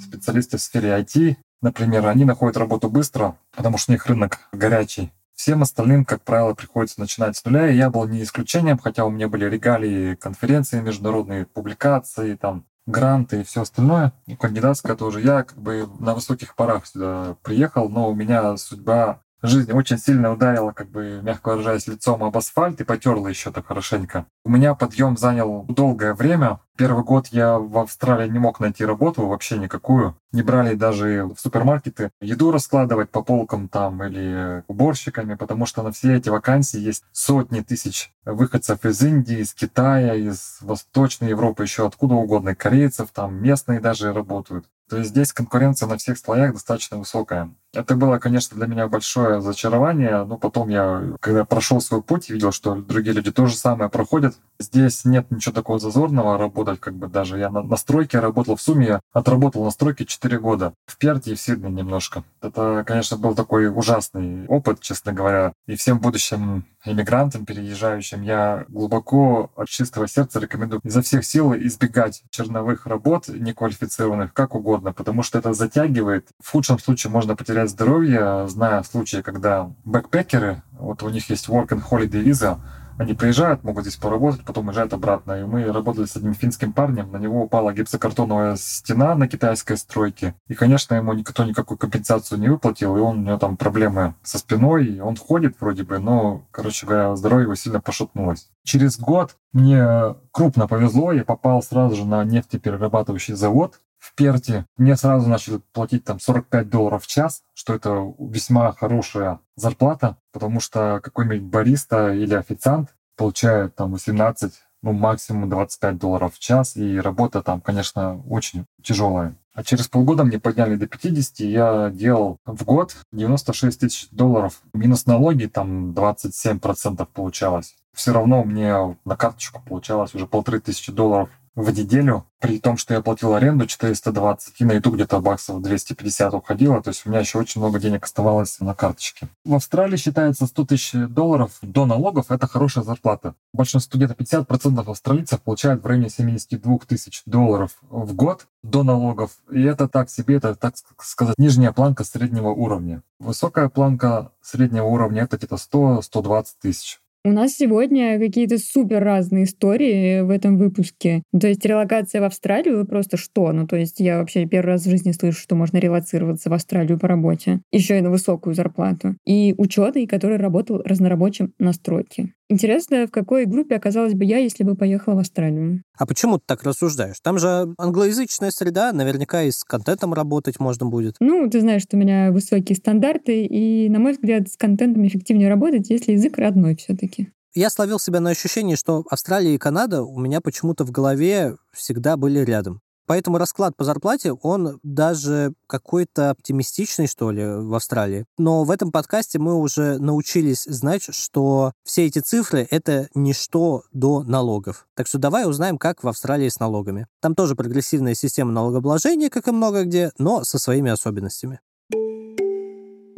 [0.00, 5.12] Специалисты в сфере IT, например, они находят работу быстро, потому что у них рынок горячий.
[5.38, 9.10] Всем остальным, как правило, приходится начинать с нуля, и я был не исключением, хотя у
[9.10, 14.12] меня были регалии, конференции, международные публикации, там, гранты и все остальное.
[14.26, 15.20] Ну, кандидатская тоже.
[15.20, 20.32] Я как бы на высоких парах сюда приехал, но у меня судьба жизнь очень сильно
[20.32, 24.26] ударила, как бы, мягко выражаясь, лицом об асфальт и потерла еще так хорошенько.
[24.44, 26.60] У меня подъем занял долгое время.
[26.76, 30.16] Первый год я в Австралии не мог найти работу вообще никакую.
[30.32, 35.90] Не брали даже в супермаркеты еду раскладывать по полкам там или уборщиками, потому что на
[35.90, 41.86] все эти вакансии есть сотни тысяч выходцев из Индии, из Китая, из Восточной Европы, еще
[41.86, 44.66] откуда угодно, корейцев, там местные даже работают.
[44.88, 47.50] То есть здесь конкуренция на всех слоях достаточно высокая.
[47.74, 52.50] Это было, конечно, для меня большое зачарование, но потом я, когда прошел свой путь, видел,
[52.50, 54.36] что другие люди то же самое проходят.
[54.58, 58.62] Здесь нет ничего такого зазорного работать, как бы даже я на, на стройке работал в
[58.62, 60.72] сумме, отработал на стройке 4 года.
[60.86, 62.24] В Перте и в Сидне немножко.
[62.40, 65.52] Это, конечно, был такой ужасный опыт, честно говоря.
[65.66, 72.22] И всем будущим иммигрантам, переезжающим, я глубоко от чистого сердца рекомендую изо всех сил избегать
[72.30, 76.28] черновых работ, неквалифицированных, как угодно, потому что это затягивает.
[76.42, 81.68] В худшем случае можно потерять здоровье, зная случаи, когда бэкпекеры, вот у них есть work
[81.68, 82.58] and holiday visa,
[82.98, 85.40] они приезжают, могут здесь поработать, потом уезжают обратно.
[85.40, 90.34] И мы работали с одним финским парнем, на него упала гипсокартоновая стена на китайской стройке.
[90.48, 94.38] И, конечно, ему никто никакую компенсацию не выплатил, и он, у него там проблемы со
[94.38, 98.50] спиной, и он ходит вроде бы, но, короче говоря, здоровье его сильно пошатнулось.
[98.64, 104.66] Через год мне крупно повезло, я попал сразу же на нефтеперерабатывающий завод, в Перте.
[104.76, 110.60] Мне сразу начали платить там 45 долларов в час, что это весьма хорошая зарплата, потому
[110.60, 116.98] что какой-нибудь бариста или официант получает там 18, ну максимум 25 долларов в час, и
[116.98, 119.36] работа там, конечно, очень тяжелая.
[119.58, 124.62] А через полгода мне подняли до 50, и я делал в год 96 тысяч долларов.
[124.72, 127.74] Минус налоги там 27% получалось.
[127.92, 132.94] Все равно мне на карточку получалось уже полторы тысячи долларов в неделю, при том, что
[132.94, 137.18] я платил аренду 420, и на еду где-то баксов 250 уходило, то есть у меня
[137.18, 139.26] еще очень много денег оставалось на карточке.
[139.44, 143.34] В Австралии считается 100 тысяч долларов до налогов, это хорошая зарплата.
[143.52, 149.60] Большинство, где-то 50% австралийцев получают в районе 72 тысяч долларов в год до налогов, и
[149.64, 153.02] это так себе, это, так сказать, нижняя планка среднего уровня.
[153.18, 157.00] Высокая планка среднего уровня это где-то 100-120 тысяч.
[157.24, 161.22] У нас сегодня какие-то супер разные истории в этом выпуске.
[161.38, 163.52] То есть релокация в Австралию просто что?
[163.52, 166.98] Ну, то есть я вообще первый раз в жизни слышу, что можно релацироваться в Австралию
[166.98, 167.60] по работе.
[167.72, 169.16] Еще и на высокую зарплату.
[169.26, 172.34] И ученый, который работал разнорабочим на стройке.
[172.50, 175.82] Интересно, в какой группе оказалась бы я, если бы поехала в Австралию?
[175.98, 177.20] А почему ты так рассуждаешь?
[177.22, 181.16] Там же англоязычная среда, наверняка и с контентом работать можно будет.
[181.20, 185.48] Ну, ты знаешь, что у меня высокие стандарты, и, на мой взгляд, с контентом эффективнее
[185.48, 190.02] работать, если язык родной все таки я словил себя на ощущении, что Австралия и Канада
[190.02, 192.80] у меня почему-то в голове всегда были рядом.
[193.08, 198.26] Поэтому расклад по зарплате, он даже какой-то оптимистичный, что ли, в Австралии.
[198.36, 204.22] Но в этом подкасте мы уже научились знать, что все эти цифры— это ничто до
[204.24, 204.86] налогов.
[204.94, 207.06] Так что давай узнаем, как в Австралии с налогами.
[207.20, 211.60] Там тоже прогрессивная система налогообложения, как и много где, но со своими особенностями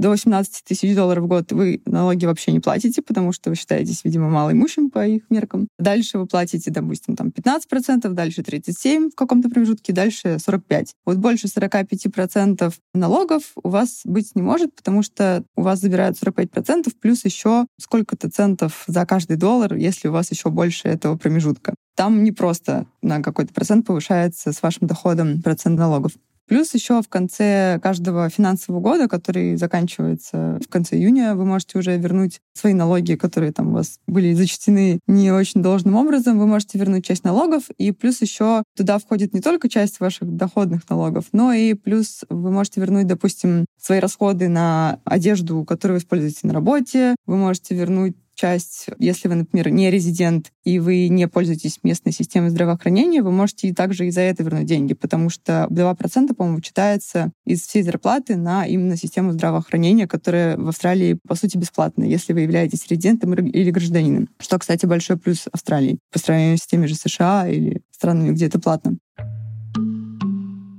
[0.00, 4.02] до 18 тысяч долларов в год вы налоги вообще не платите, потому что вы считаетесь,
[4.02, 5.68] видимо, малоимущим по их меркам.
[5.78, 10.86] Дальше вы платите, допустим, там 15%, дальше 37% в каком-то промежутке, дальше 45%.
[11.04, 16.90] Вот больше 45% налогов у вас быть не может, потому что у вас забирают 45%
[16.98, 21.74] плюс еще сколько-то центов за каждый доллар, если у вас еще больше этого промежутка.
[21.94, 26.12] Там не просто на какой-то процент повышается с вашим доходом процент налогов.
[26.50, 31.96] Плюс еще в конце каждого финансового года, который заканчивается в конце июня, вы можете уже
[31.96, 36.40] вернуть свои налоги, которые там у вас были зачтены не очень должным образом.
[36.40, 40.90] Вы можете вернуть часть налогов, и плюс еще туда входит не только часть ваших доходных
[40.90, 46.48] налогов, но и плюс вы можете вернуть, допустим, свои расходы на одежду, которую вы используете
[46.48, 47.14] на работе.
[47.26, 52.48] Вы можете вернуть часть, если вы, например, не резидент и вы не пользуетесь местной системой
[52.48, 57.32] здравоохранения, вы можете и также и за это вернуть деньги, потому что 2%, по-моему, вычитается
[57.44, 62.40] из всей зарплаты на именно систему здравоохранения, которая в Австралии, по сути, бесплатная, если вы
[62.40, 64.28] являетесь резидентом или гражданином.
[64.38, 68.58] Что, кстати, большой плюс Австралии по сравнению с теми же США или странами, где это
[68.58, 68.96] платно.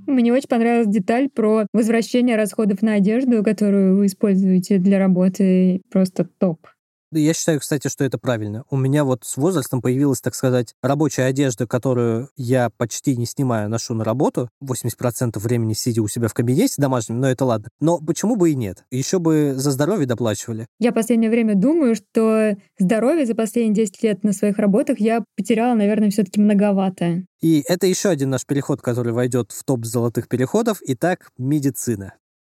[0.08, 5.82] Мне очень понравилась деталь про возвращение расходов на одежду, которую вы используете для работы.
[5.92, 6.68] Просто топ.
[7.14, 8.64] Я считаю, кстати, что это правильно.
[8.70, 13.70] У меня вот с возрастом появилась, так сказать, рабочая одежда, которую я почти не снимаю,
[13.70, 14.50] ношу на работу.
[14.64, 17.70] 80% времени сидя у себя в кабинете домашнем, но это ладно.
[17.82, 18.86] Но почему бы и нет?
[18.92, 20.68] Еще бы за здоровье доплачивали.
[20.80, 25.24] Я в последнее время думаю, что здоровье за последние 10 лет на своих работах я
[25.36, 27.24] потеряла, наверное, все-таки многовато.
[27.42, 30.82] И это еще один наш переход, который войдет в топ золотых переходов.
[30.86, 32.14] Итак, медицина.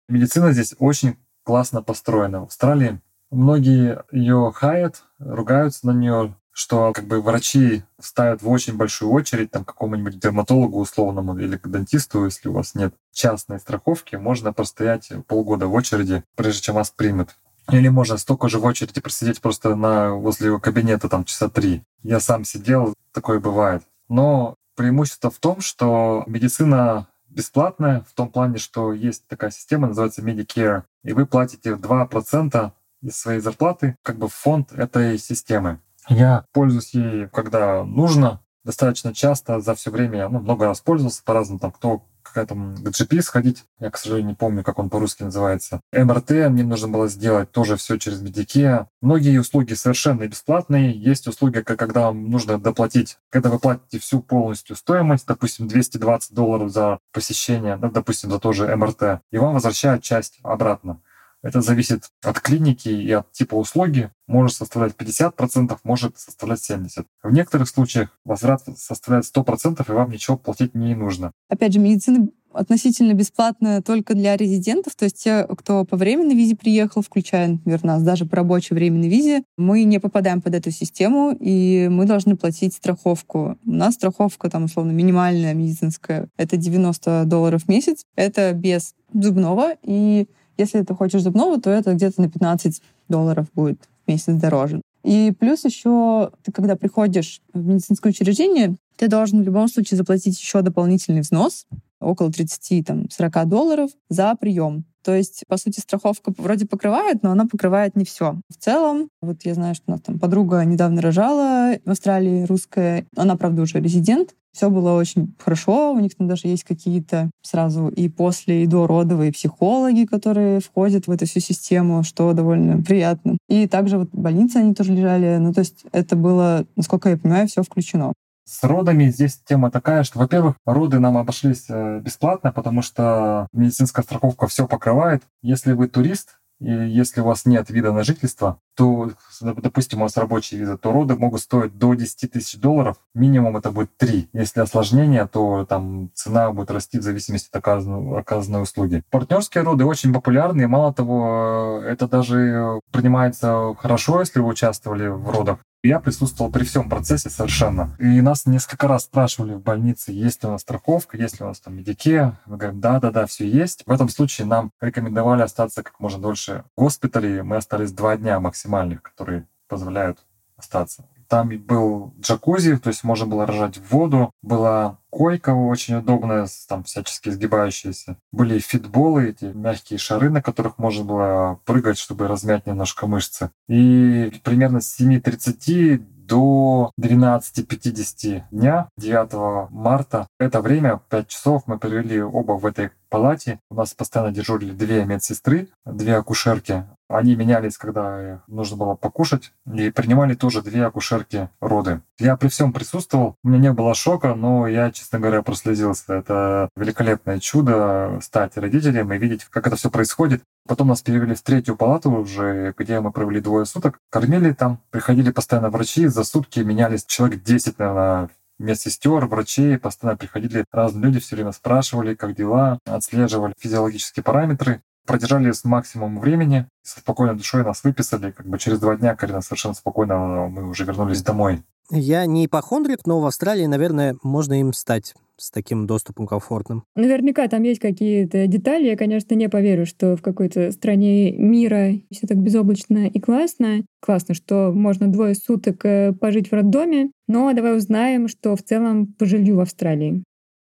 [0.08, 2.42] Медицина здесь очень классно построена.
[2.42, 3.02] В Австралии
[3.36, 9.52] Многие ее хаят, ругаются на нее, что как бы врачи ставят в очень большую очередь
[9.52, 15.12] там какому-нибудь дерматологу условному или к дантисту, если у вас нет частной страховки, можно простоять
[15.28, 17.36] полгода в очереди, прежде чем вас примут.
[17.70, 21.84] Или можно столько же в очереди просидеть просто на, возле его кабинета там часа три.
[22.04, 23.84] Я сам сидел, такое бывает.
[24.08, 30.22] Но преимущество в том, что медицина бесплатная, в том плане, что есть такая система, называется
[30.22, 32.72] Medicare, и вы платите 2%
[33.06, 35.80] из своей зарплаты как бы в фонд этой системы.
[36.08, 41.60] Я пользуюсь ей, когда нужно, достаточно часто за все время, ну, много раз пользовался по-разному,
[41.60, 45.24] там, кто какая там к GP сходить, я, к сожалению, не помню, как он по-русски
[45.24, 45.80] называется.
[45.94, 48.88] МРТ мне нужно было сделать тоже все через Медике.
[49.02, 50.92] Многие услуги совершенно бесплатные.
[50.92, 56.72] Есть услуги, когда вам нужно доплатить, когда вы платите всю полностью стоимость, допустим, 220 долларов
[56.72, 61.00] за посещение, ну, допустим, за тоже МРТ, и вам возвращают часть обратно.
[61.46, 64.10] Это зависит от клиники и от типа услуги.
[64.28, 67.06] Может составлять 50%, может составлять 70%.
[67.22, 71.32] В некоторых случаях возврат составляет 100%, и вам ничего платить не нужно.
[71.48, 76.56] Опять же, медицина относительно бесплатная только для резидентов, то есть те, кто по временной визе
[76.56, 81.36] приехал, включая, например, нас даже по рабочей временной визе, мы не попадаем под эту систему,
[81.40, 83.58] и мы должны платить страховку.
[83.66, 89.74] У нас страховка, там, условно, минимальная медицинская, это 90 долларов в месяц, это без зубного,
[89.84, 94.82] и если ты хочешь зубного, то это где-то на 15 долларов будет в месяц дороже.
[95.04, 100.40] И плюс еще ты, когда приходишь в медицинское учреждение, ты должен в любом случае заплатить
[100.40, 101.68] еще дополнительный взнос,
[102.00, 104.86] около 30-40 долларов за прием.
[105.06, 108.40] То есть, по сути, страховка вроде покрывает, но она покрывает не все.
[108.50, 113.06] В целом, вот я знаю, что у нас там подруга недавно рожала в Австралии, русская.
[113.16, 114.34] Она, правда, уже резидент.
[114.52, 115.94] Все было очень хорошо.
[115.94, 121.06] У них там даже есть какие-то сразу и после, и до родовые психологи, которые входят
[121.06, 123.38] в эту всю систему, что довольно приятно.
[123.48, 125.38] И также вот в больнице они тоже лежали.
[125.38, 128.14] Ну, то есть это было, насколько я понимаю, все включено.
[128.48, 134.04] С родами здесь тема такая, что, во-первых, роды нам обошлись э, бесплатно, потому что медицинская
[134.04, 135.24] страховка все покрывает.
[135.42, 140.16] Если вы турист, и если у вас нет вида на жительство, то, допустим, у вас
[140.16, 142.98] рабочая виза, то роды могут стоить до 10 тысяч долларов.
[143.14, 144.30] Минимум это будет 3.
[144.32, 149.04] Если осложнение, то там цена будет расти в зависимости от оказанной, оказанной услуги.
[149.10, 155.30] Партнерские роды очень популярны, и мало того, это даже принимается хорошо, если вы участвовали в
[155.30, 155.60] родах.
[155.86, 157.96] Я присутствовал при всем процессе совершенно.
[158.00, 161.50] И нас несколько раз спрашивали в больнице, есть ли у нас страховка, есть ли у
[161.50, 162.36] нас там медике.
[162.48, 163.84] Мы говорим, да-да-да, все есть.
[163.86, 167.44] В этом случае нам рекомендовали остаться как можно дольше в госпитале.
[167.44, 170.18] Мы остались два дня максимальных, которые позволяют
[170.58, 171.06] остаться.
[171.28, 174.32] Там был джакузи, то есть можно было рожать в воду.
[174.42, 178.18] Была койка очень удобная, там всячески изгибающаяся.
[178.32, 183.50] Были фитболы, эти мягкие шары, на которых можно было прыгать, чтобы размять немножко мышцы.
[183.68, 190.28] И примерно с 7.30 до 12.50 дня 9 марта.
[190.40, 193.60] Это время, 5 часов, мы провели оба в этой палате.
[193.70, 196.86] У нас постоянно дежурили две медсестры, две акушерки.
[197.08, 202.02] Они менялись, когда нужно было покушать, и принимали тоже две акушерки роды.
[202.18, 206.16] Я при всем присутствовал, у меня не было шока, но я, честно говоря, прослезился.
[206.16, 210.42] Это великолепное чудо стать родителем и видеть, как это все происходит.
[210.68, 214.00] Потом нас перевели в третью палату уже, где мы провели двое суток.
[214.10, 220.66] Кормили там, приходили постоянно врачи, за сутки менялись человек 10, наверное, медсестер, врачей, постоянно приходили
[220.72, 227.00] разные люди, все время спрашивали, как дела, отслеживали физиологические параметры продержали с максимум времени, со
[227.00, 228.32] спокойной душой нас выписали.
[228.32, 231.64] Как бы через два дня Карина совершенно спокойно мы уже вернулись домой.
[231.92, 236.86] Я не ипохондрик, но в Австралии, наверное, можно им стать с таким доступом комфортным.
[236.96, 238.86] Наверняка там есть какие-то детали.
[238.86, 243.86] Я, конечно, не поверю, что в какой-то стране мира все так безоблачно и классно.
[244.02, 247.12] Классно, что можно двое суток э, пожить в роддоме.
[247.28, 250.24] Но давай узнаем, что в целом по жилью в Австралии.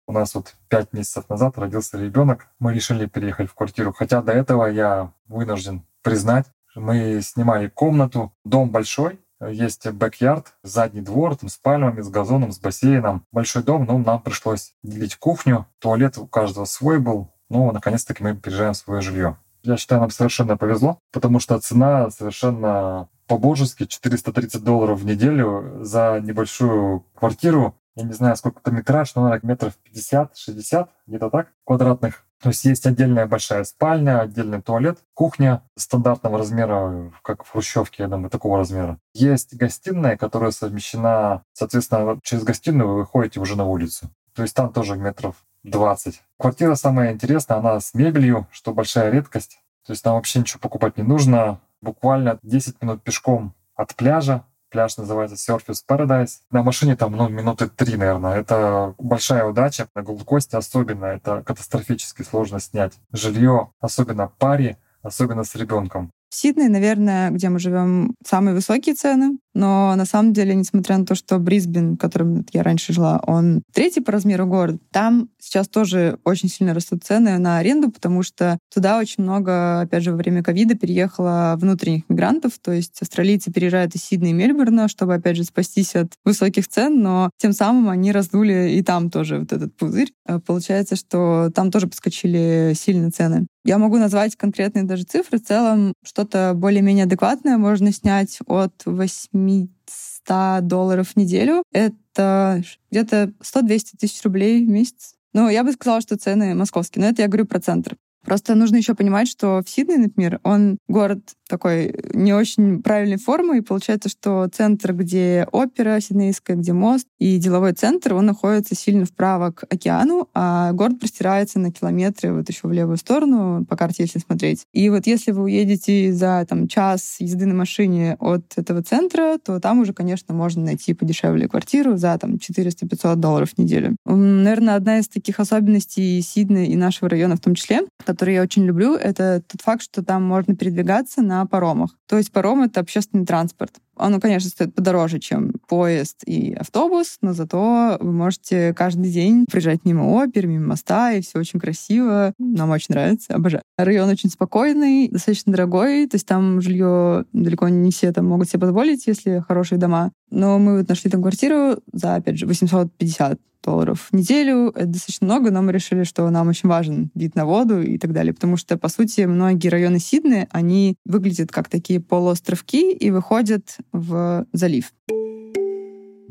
[0.06, 2.48] У нас вот пять месяцев назад родился ребенок.
[2.58, 3.92] Мы решили переехать в квартиру.
[3.92, 8.32] Хотя до этого я вынужден признать, мы снимали комнату.
[8.44, 13.24] Дом большой, есть бэк-ярд, задний двор там, с пальмами, с газоном, с бассейном.
[13.32, 15.66] Большой дом, но нам пришлось делить кухню.
[15.78, 17.28] Туалет у каждого свой был.
[17.48, 19.36] Ну, наконец-таки мы переезжаем в свое жилье.
[19.62, 26.20] Я считаю, нам совершенно повезло, потому что цена совершенно по-божески 430 долларов в неделю за
[26.22, 32.24] небольшую квартиру я не знаю, сколько это метраж, но, наверное, метров 50-60, где-то так, квадратных.
[32.40, 38.08] То есть есть отдельная большая спальня, отдельный туалет, кухня стандартного размера, как в хрущевке, я
[38.08, 39.00] думаю, такого размера.
[39.14, 44.08] Есть гостиная, которая совмещена, соответственно, через гостиную вы выходите уже на улицу.
[44.32, 45.34] То есть там тоже метров
[45.64, 46.22] 20.
[46.38, 49.58] Квартира самая интересная, она с мебелью, что большая редкость.
[49.84, 51.58] То есть там вообще ничего покупать не нужно.
[51.80, 56.38] Буквально 10 минут пешком от пляжа, Пляж называется Surface Paradise.
[56.50, 58.36] На машине там, ну, минуты три, наверное.
[58.36, 59.88] Это большая удача.
[59.94, 62.92] На Голдкосте особенно это катастрофически сложно снять.
[63.12, 66.10] Жилье, особенно паре, особенно с ребенком.
[66.30, 69.38] В Сиднее, наверное, где мы живем, самые высокие цены.
[69.58, 73.62] Но на самом деле, несмотря на то, что Брисбен, в котором я раньше жила, он
[73.72, 78.58] третий по размеру город, там сейчас тоже очень сильно растут цены на аренду, потому что
[78.72, 83.96] туда очень много, опять же, во время ковида переехало внутренних мигрантов, то есть австралийцы переезжают
[83.96, 88.12] из Сиднея и Мельбурна, чтобы, опять же, спастись от высоких цен, но тем самым они
[88.12, 90.12] раздули и там тоже вот этот пузырь.
[90.24, 93.48] Э, получается, что там тоже подскочили сильно цены.
[93.64, 95.38] Я могу назвать конкретные даже цифры.
[95.38, 99.47] В целом что-то более-менее адекватное можно снять от 8
[99.86, 101.62] 100 долларов в неделю.
[101.72, 105.14] Это где-то 100-200 тысяч рублей в месяц.
[105.32, 107.96] Ну, я бы сказала, что цены московские, но это я говорю про центр.
[108.24, 113.58] Просто нужно еще понимать, что в Сиднее, например, он город такой не очень правильной формы,
[113.58, 119.04] и получается, что центр, где опера сиднейская, где мост, и деловой центр, он находится сильно
[119.04, 124.04] вправо к океану, а город простирается на километры вот еще в левую сторону, по карте,
[124.04, 124.64] если смотреть.
[124.72, 129.58] И вот если вы уедете за там, час езды на машине от этого центра, то
[129.60, 133.96] там уже, конечно, можно найти подешевле квартиру за там 400-500 долларов в неделю.
[134.04, 138.64] Наверное, одна из таких особенностей Сиднея и нашего района в том числе, который я очень
[138.64, 141.96] люблю, это тот факт, что там можно передвигаться на паромах.
[142.06, 143.74] То есть паром— это общественный транспорт.
[143.96, 149.84] Оно, конечно, стоит подороже, чем поезд и автобус, но зато вы можете каждый день приезжать
[149.84, 152.32] мимо опер, мимо моста, и все очень красиво.
[152.38, 153.62] Нам очень нравится, обожаю.
[153.76, 158.60] Район очень спокойный, достаточно дорогой, то есть там жилье далеко не все там могут себе
[158.60, 160.12] позволить, если хорошие дома.
[160.30, 164.70] Но мы вот нашли там квартиру за, опять же, 850 долларов в неделю.
[164.74, 168.12] Это достаточно много, но мы решили, что нам очень важен вид на воду и так
[168.12, 173.76] далее, потому что, по сути, многие районы Сиднея, они выглядят как такие полуостровки и выходят
[173.92, 174.92] в залив.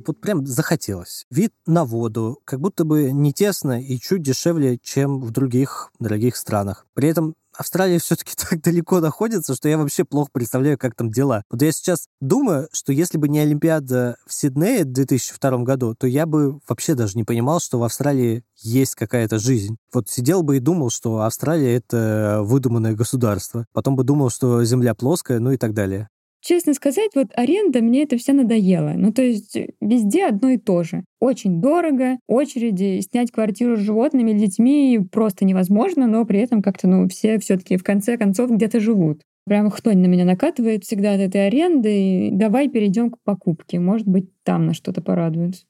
[0.08, 1.26] Вот прям захотелось.
[1.30, 6.38] Вид на воду, как будто бы не тесно и чуть дешевле, чем в других дорогих
[6.38, 6.86] странах.
[6.94, 11.44] При этом Австралия все-таки так далеко находится, что я вообще плохо представляю, как там дела.
[11.50, 16.08] Вот я сейчас думаю, что если бы не Олимпиада в Сиднее в 2002 году, то
[16.08, 19.78] я бы вообще даже не понимал, что в Австралии есть какая-то жизнь.
[19.94, 23.66] Вот сидел бы и думал, что Австралия— это выдуманное государство.
[23.74, 26.10] Потом бы думал, что Земля плоская, ну и так далее.
[26.42, 28.94] Честно сказать, вот аренда мне это все надоело.
[28.96, 31.04] Ну, то есть э, везде одно и то же.
[31.20, 37.08] Очень дорого, очереди, снять квартиру с животными, детьми просто невозможно, но при этом как-то, ну,
[37.10, 39.22] все все таки в конце концов где-то живут.
[39.48, 42.28] Прям хтонь на меня накатывает всегда от этой аренды.
[42.28, 43.80] И давай перейдем к покупке.
[43.80, 45.64] Может быть, там на что-то порадуется.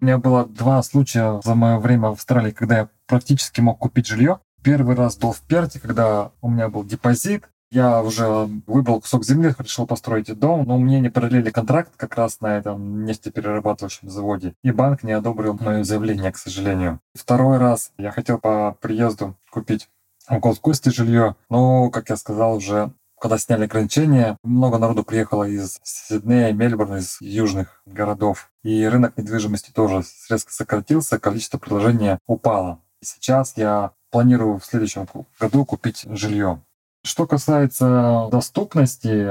[0.00, 4.06] У меня было два случая за мое время в Австралии, когда я практически мог купить
[4.06, 4.38] жилье.
[4.62, 9.54] Первый раз был в Перте, когда у меня был депозит, я уже выбрал кусок земли,
[9.58, 14.54] решил построить дом, но мне не продлили контракт как раз на этом нефтеперерабатывающем заводе.
[14.62, 17.00] И банк не одобрил мое заявление, к сожалению.
[17.14, 19.88] Второй раз я хотел по приезду купить
[20.28, 25.80] в Голд-Косте жилье, но, как я сказал уже, когда сняли ограничения, много народу приехало из
[25.82, 28.50] Сиднея, Мельбурна, из южных городов.
[28.62, 32.80] И рынок недвижимости тоже резко сократился, количество предложений упало.
[33.00, 35.08] Сейчас я планирую в следующем
[35.40, 36.60] году купить жилье.
[37.02, 39.28] Что касается доступности,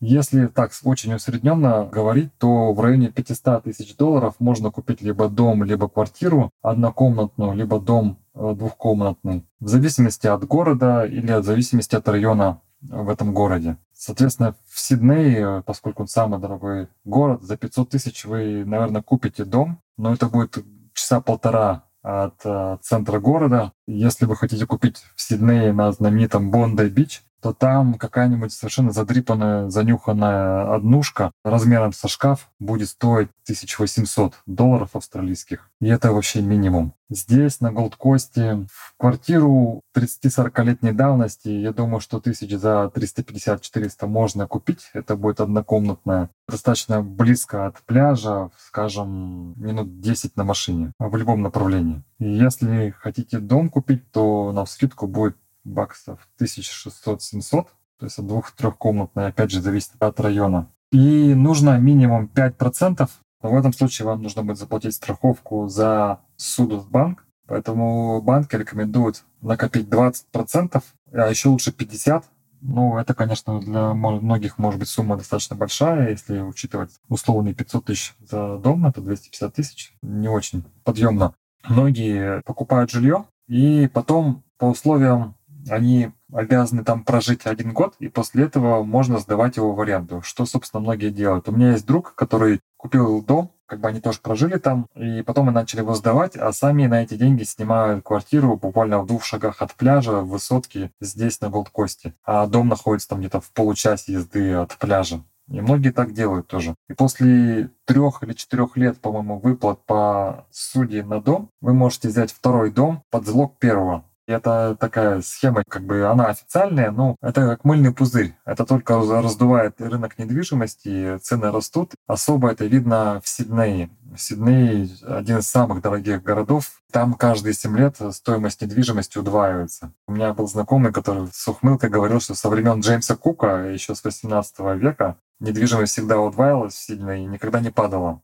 [0.00, 5.64] если так очень усредненно говорить, то в районе 500 тысяч долларов можно купить либо дом,
[5.64, 12.06] либо квартиру однокомнатную, либо дом э, двухкомнатный, в зависимости от города или в зависимости от
[12.06, 13.78] района в этом городе.
[13.94, 19.80] Соответственно, в Сиднее, поскольку он самый дорогой город, за 500 тысяч вы, наверное, купите дом,
[19.96, 20.62] но это будет
[20.92, 23.72] часа полтора от э, центра города.
[23.86, 30.74] Если вы хотите купить в Сиднее на знаменитом Бондай-Бич, то там какая-нибудь совершенно задрипанная, занюханная
[30.74, 35.68] однушка размером со шкаф будет стоить 1800 долларов австралийских.
[35.82, 36.94] И это вообще минимум.
[37.10, 44.88] Здесь, на Голдкосте, в квартиру 30-40-летней давности, я думаю, что тысяч за 350-400 можно купить.
[44.94, 46.30] Это будет однокомнатная.
[46.48, 52.02] Достаточно близко от пляжа, скажем, минут 10 на машине в любом направлении.
[52.18, 57.66] И если хотите дом купить, то навскидку будет баксов 1600-700,
[57.98, 60.68] то есть от двух-трехкомнатной, опять же, зависит от района.
[60.92, 63.08] И нужно минимум 5%,
[63.42, 68.56] но в этом случае вам нужно будет заплатить страховку за суду в банк, поэтому банки
[68.56, 72.24] рекомендуют накопить 20%, а еще лучше 50%,
[72.66, 78.14] ну, это, конечно, для многих может быть сумма достаточно большая, если учитывать условные 500 тысяч
[78.20, 81.34] за дом, это 250 тысяч, не очень подъемно.
[81.68, 85.34] Многие покупают жилье, и потом по условиям
[85.68, 90.46] они обязаны там прожить один год, и после этого можно сдавать его в аренду, что,
[90.46, 91.48] собственно, многие делают.
[91.48, 95.46] У меня есть друг, который купил дом, как бы они тоже прожили там, и потом
[95.46, 99.62] мы начали его сдавать, а сами на эти деньги снимают квартиру буквально в двух шагах
[99.62, 102.14] от пляжа, в высотке, здесь, на Голдкосте.
[102.24, 105.22] А дом находится там где-то в получасе езды от пляжа.
[105.48, 106.74] И многие так делают тоже.
[106.88, 112.32] И после трех или четырех лет, по-моему, выплат по судье на дом, вы можете взять
[112.32, 114.04] второй дом под залог первого.
[114.26, 118.34] Это такая схема, как бы она официальная, но это как мыльный пузырь.
[118.46, 121.92] Это только раздувает рынок недвижимости, цены растут.
[122.06, 123.90] Особо это видно в Сиднее.
[124.16, 126.82] Сидней один из самых дорогих городов.
[126.90, 129.92] Там каждые 7 лет стоимость недвижимости удваивается.
[130.06, 134.04] У меня был знакомый, который с ухмылкой говорил, что со времен Джеймса Кука, еще с
[134.04, 138.22] 18 века, недвижимость всегда удваивалась сильно и никогда не падала.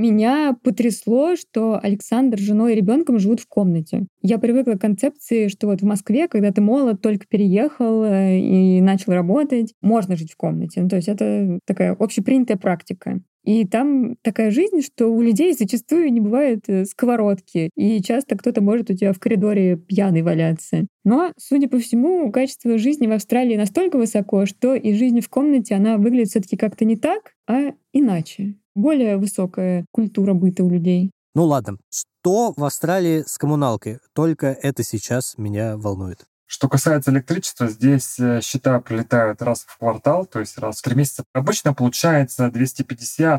[0.00, 4.06] Меня потрясло, что Александр с женой и ребенком живут в комнате.
[4.22, 8.80] Я привыкла к концепции, что вот в Москве, когда ты молод, только переехал э, и
[8.80, 10.80] начал работать, можно жить в комнате.
[10.80, 13.20] Ну, то есть это такая общепринятая практика.
[13.44, 18.60] И там такая жизнь, что у людей зачастую не бывает э, сковородки, и часто кто-то
[18.60, 20.86] может у тебя в коридоре пьяный валяться.
[21.04, 25.74] Но, судя по всему, качество жизни в Австралии настолько высоко, что и жизнь в комнате,
[25.74, 31.10] она выглядит все таки как-то не так, а иначе более высокая культура быта у людей.
[31.34, 33.98] Ну ладно, что в Австралии с коммуналкой?
[34.14, 36.24] Только это сейчас меня волнует.
[36.52, 40.96] Что касается электричества, здесь э, счета прилетают раз в квартал, то есть раз в три
[40.96, 41.22] месяца.
[41.32, 43.38] Обычно получается 250-350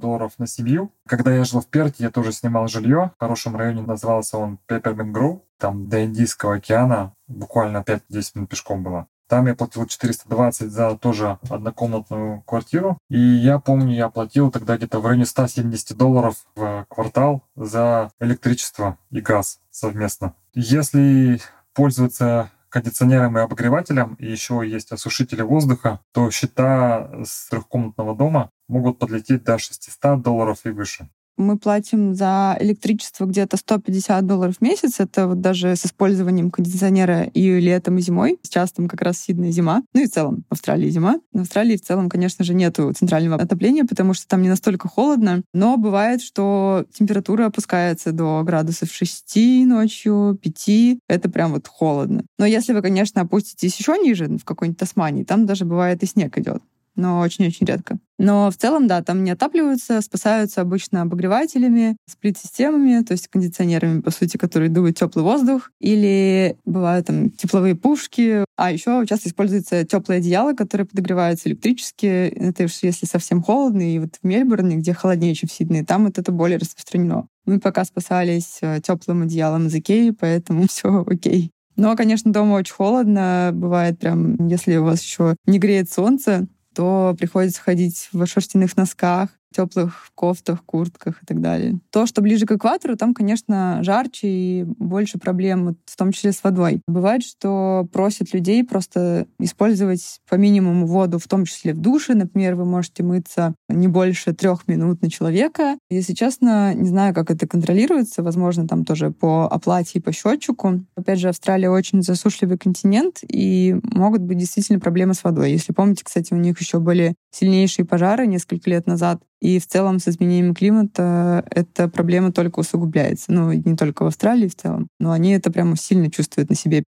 [0.00, 0.92] долларов на семью.
[1.06, 3.12] Когда я жил в Перте, я тоже снимал жилье.
[3.18, 5.42] В хорошем районе назывался он Peppermint Grove.
[5.58, 9.06] Там до Индийского океана буквально 5-10 минут пешком было.
[9.28, 12.98] Там я платил 420 за тоже однокомнатную квартиру.
[13.08, 18.98] И я помню, я платил тогда где-то в районе 170 долларов в квартал за электричество
[19.12, 20.34] и газ совместно.
[20.54, 21.40] Если
[21.78, 28.98] пользоваться кондиционером и обогревателем, и еще есть осушители воздуха, то счета с трехкомнатного дома могут
[28.98, 31.08] подлететь до 600 долларов и выше
[31.38, 35.00] мы платим за электричество где-то 150 долларов в месяц.
[35.00, 38.38] Это вот даже с использованием кондиционера и летом, и зимой.
[38.42, 39.82] Сейчас там как раз сильная зима.
[39.94, 41.20] Ну и в целом в Австралии зима.
[41.32, 45.42] В Австралии в целом, конечно же, нету центрального отопления, потому что там не настолько холодно.
[45.54, 49.36] Но бывает, что температура опускается до градусов 6
[49.66, 50.98] ночью, 5.
[51.08, 52.24] Это прям вот холодно.
[52.38, 56.36] Но если вы, конечно, опуститесь еще ниже, в какой-нибудь Тасмании, там даже бывает и снег
[56.38, 56.62] идет
[56.98, 57.98] но очень-очень редко.
[58.18, 64.10] Но в целом, да, там не отапливаются, спасаются обычно обогревателями, сплит-системами, то есть кондиционерами, по
[64.10, 68.44] сути, которые дуют теплый воздух, или бывают там тепловые пушки.
[68.56, 72.06] А еще часто используется теплое одеяло, которое подогревается электрически.
[72.06, 76.18] Это если совсем холодно, и вот в Мельбурне, где холоднее, чем в Сиднее, там вот
[76.18, 77.28] это более распространено.
[77.46, 81.52] Мы пока спасались э, теплым одеялом из Икеи, поэтому все окей.
[81.76, 83.52] Но, конечно, дома очень холодно.
[83.54, 86.48] Бывает прям, если у вас еще не греет солнце,
[86.78, 91.78] то приходится ходить в шерстяных носках, теплых кофтах, куртках и так далее.
[91.90, 96.42] То, что ближе к экватору, там, конечно, жарче и больше проблем, в том числе с
[96.42, 96.82] водой.
[96.86, 102.14] Бывает, что просят людей просто использовать по минимуму воду, в том числе в душе.
[102.14, 105.78] Например, вы можете мыться не больше трех минут на человека.
[105.90, 108.22] Если честно, не знаю, как это контролируется.
[108.22, 110.84] Возможно, там тоже по оплате и по счетчику.
[110.96, 115.52] Опять же, Австралия очень засушливый континент, и могут быть действительно проблемы с водой.
[115.52, 119.98] Если помните, кстати, у них еще были сильнейшие пожары несколько лет назад, и в целом
[119.98, 123.32] с изменением климата эта проблема только усугубляется.
[123.32, 126.84] Ну, не только в Австралии в целом, но они это прямо сильно чувствуют на себе.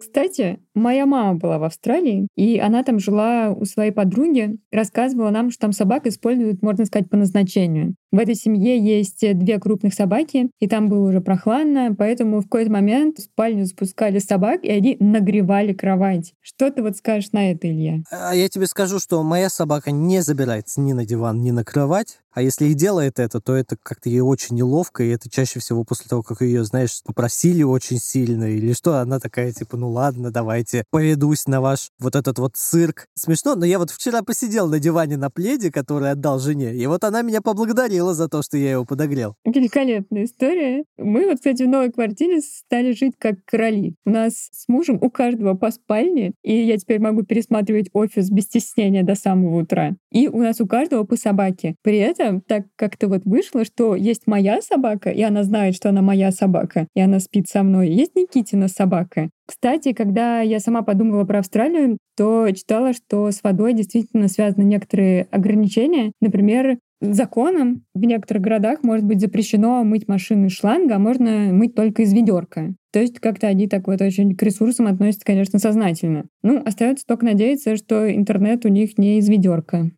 [0.00, 5.50] Кстати, моя мама была в Австралии, и она там жила у своей подруги, рассказывала нам,
[5.50, 7.94] что там собак используют, можно сказать, по назначению.
[8.10, 12.72] В этой семье есть две крупных собаки, и там было уже прохладно, поэтому в какой-то
[12.72, 16.32] момент в спальню спускали собак, и они нагревали кровать.
[16.40, 18.02] Что ты вот скажешь на это, Илья?
[18.10, 22.18] А я тебе скажу, что моя собака не забирается ни на диван, ни на кровать.
[22.32, 25.82] А если и делает это, то это как-то ей очень неловко, и это чаще всего
[25.82, 30.30] после того, как ее, знаешь, попросили очень сильно, или что, она такая, типа, ну ладно,
[30.30, 33.06] давайте поведусь на ваш вот этот вот цирк.
[33.16, 37.02] Смешно, но я вот вчера посидел на диване на пледе, который отдал жене, и вот
[37.02, 39.34] она меня поблагодарила за то, что я его подогрел.
[39.44, 40.84] Великолепная история.
[40.98, 43.94] Мы вот, кстати, в новой квартире стали жить как короли.
[44.04, 48.44] У нас с мужем у каждого по спальне, и я теперь могу пересматривать офис без
[48.44, 49.96] стеснения до самого утра.
[50.10, 51.74] И у нас у каждого по собаке.
[51.82, 56.02] При этом так как-то вот вышло, что есть моя собака, и она знает, что она
[56.02, 57.90] моя собака, и она спит со мной.
[57.90, 59.30] Есть Никитина собака.
[59.48, 65.26] Кстати, когда я сама подумала про Австралию, то читала, что с водой действительно связаны некоторые
[65.30, 66.12] ограничения.
[66.20, 71.74] Например, законом в некоторых городах может быть запрещено мыть машины из шланга, а можно мыть
[71.74, 72.74] только из ведерка.
[72.92, 76.24] То есть как-то они так вот очень к ресурсам относятся, конечно, сознательно.
[76.42, 79.90] Ну, остается только надеяться, что интернет у них не из ведерка.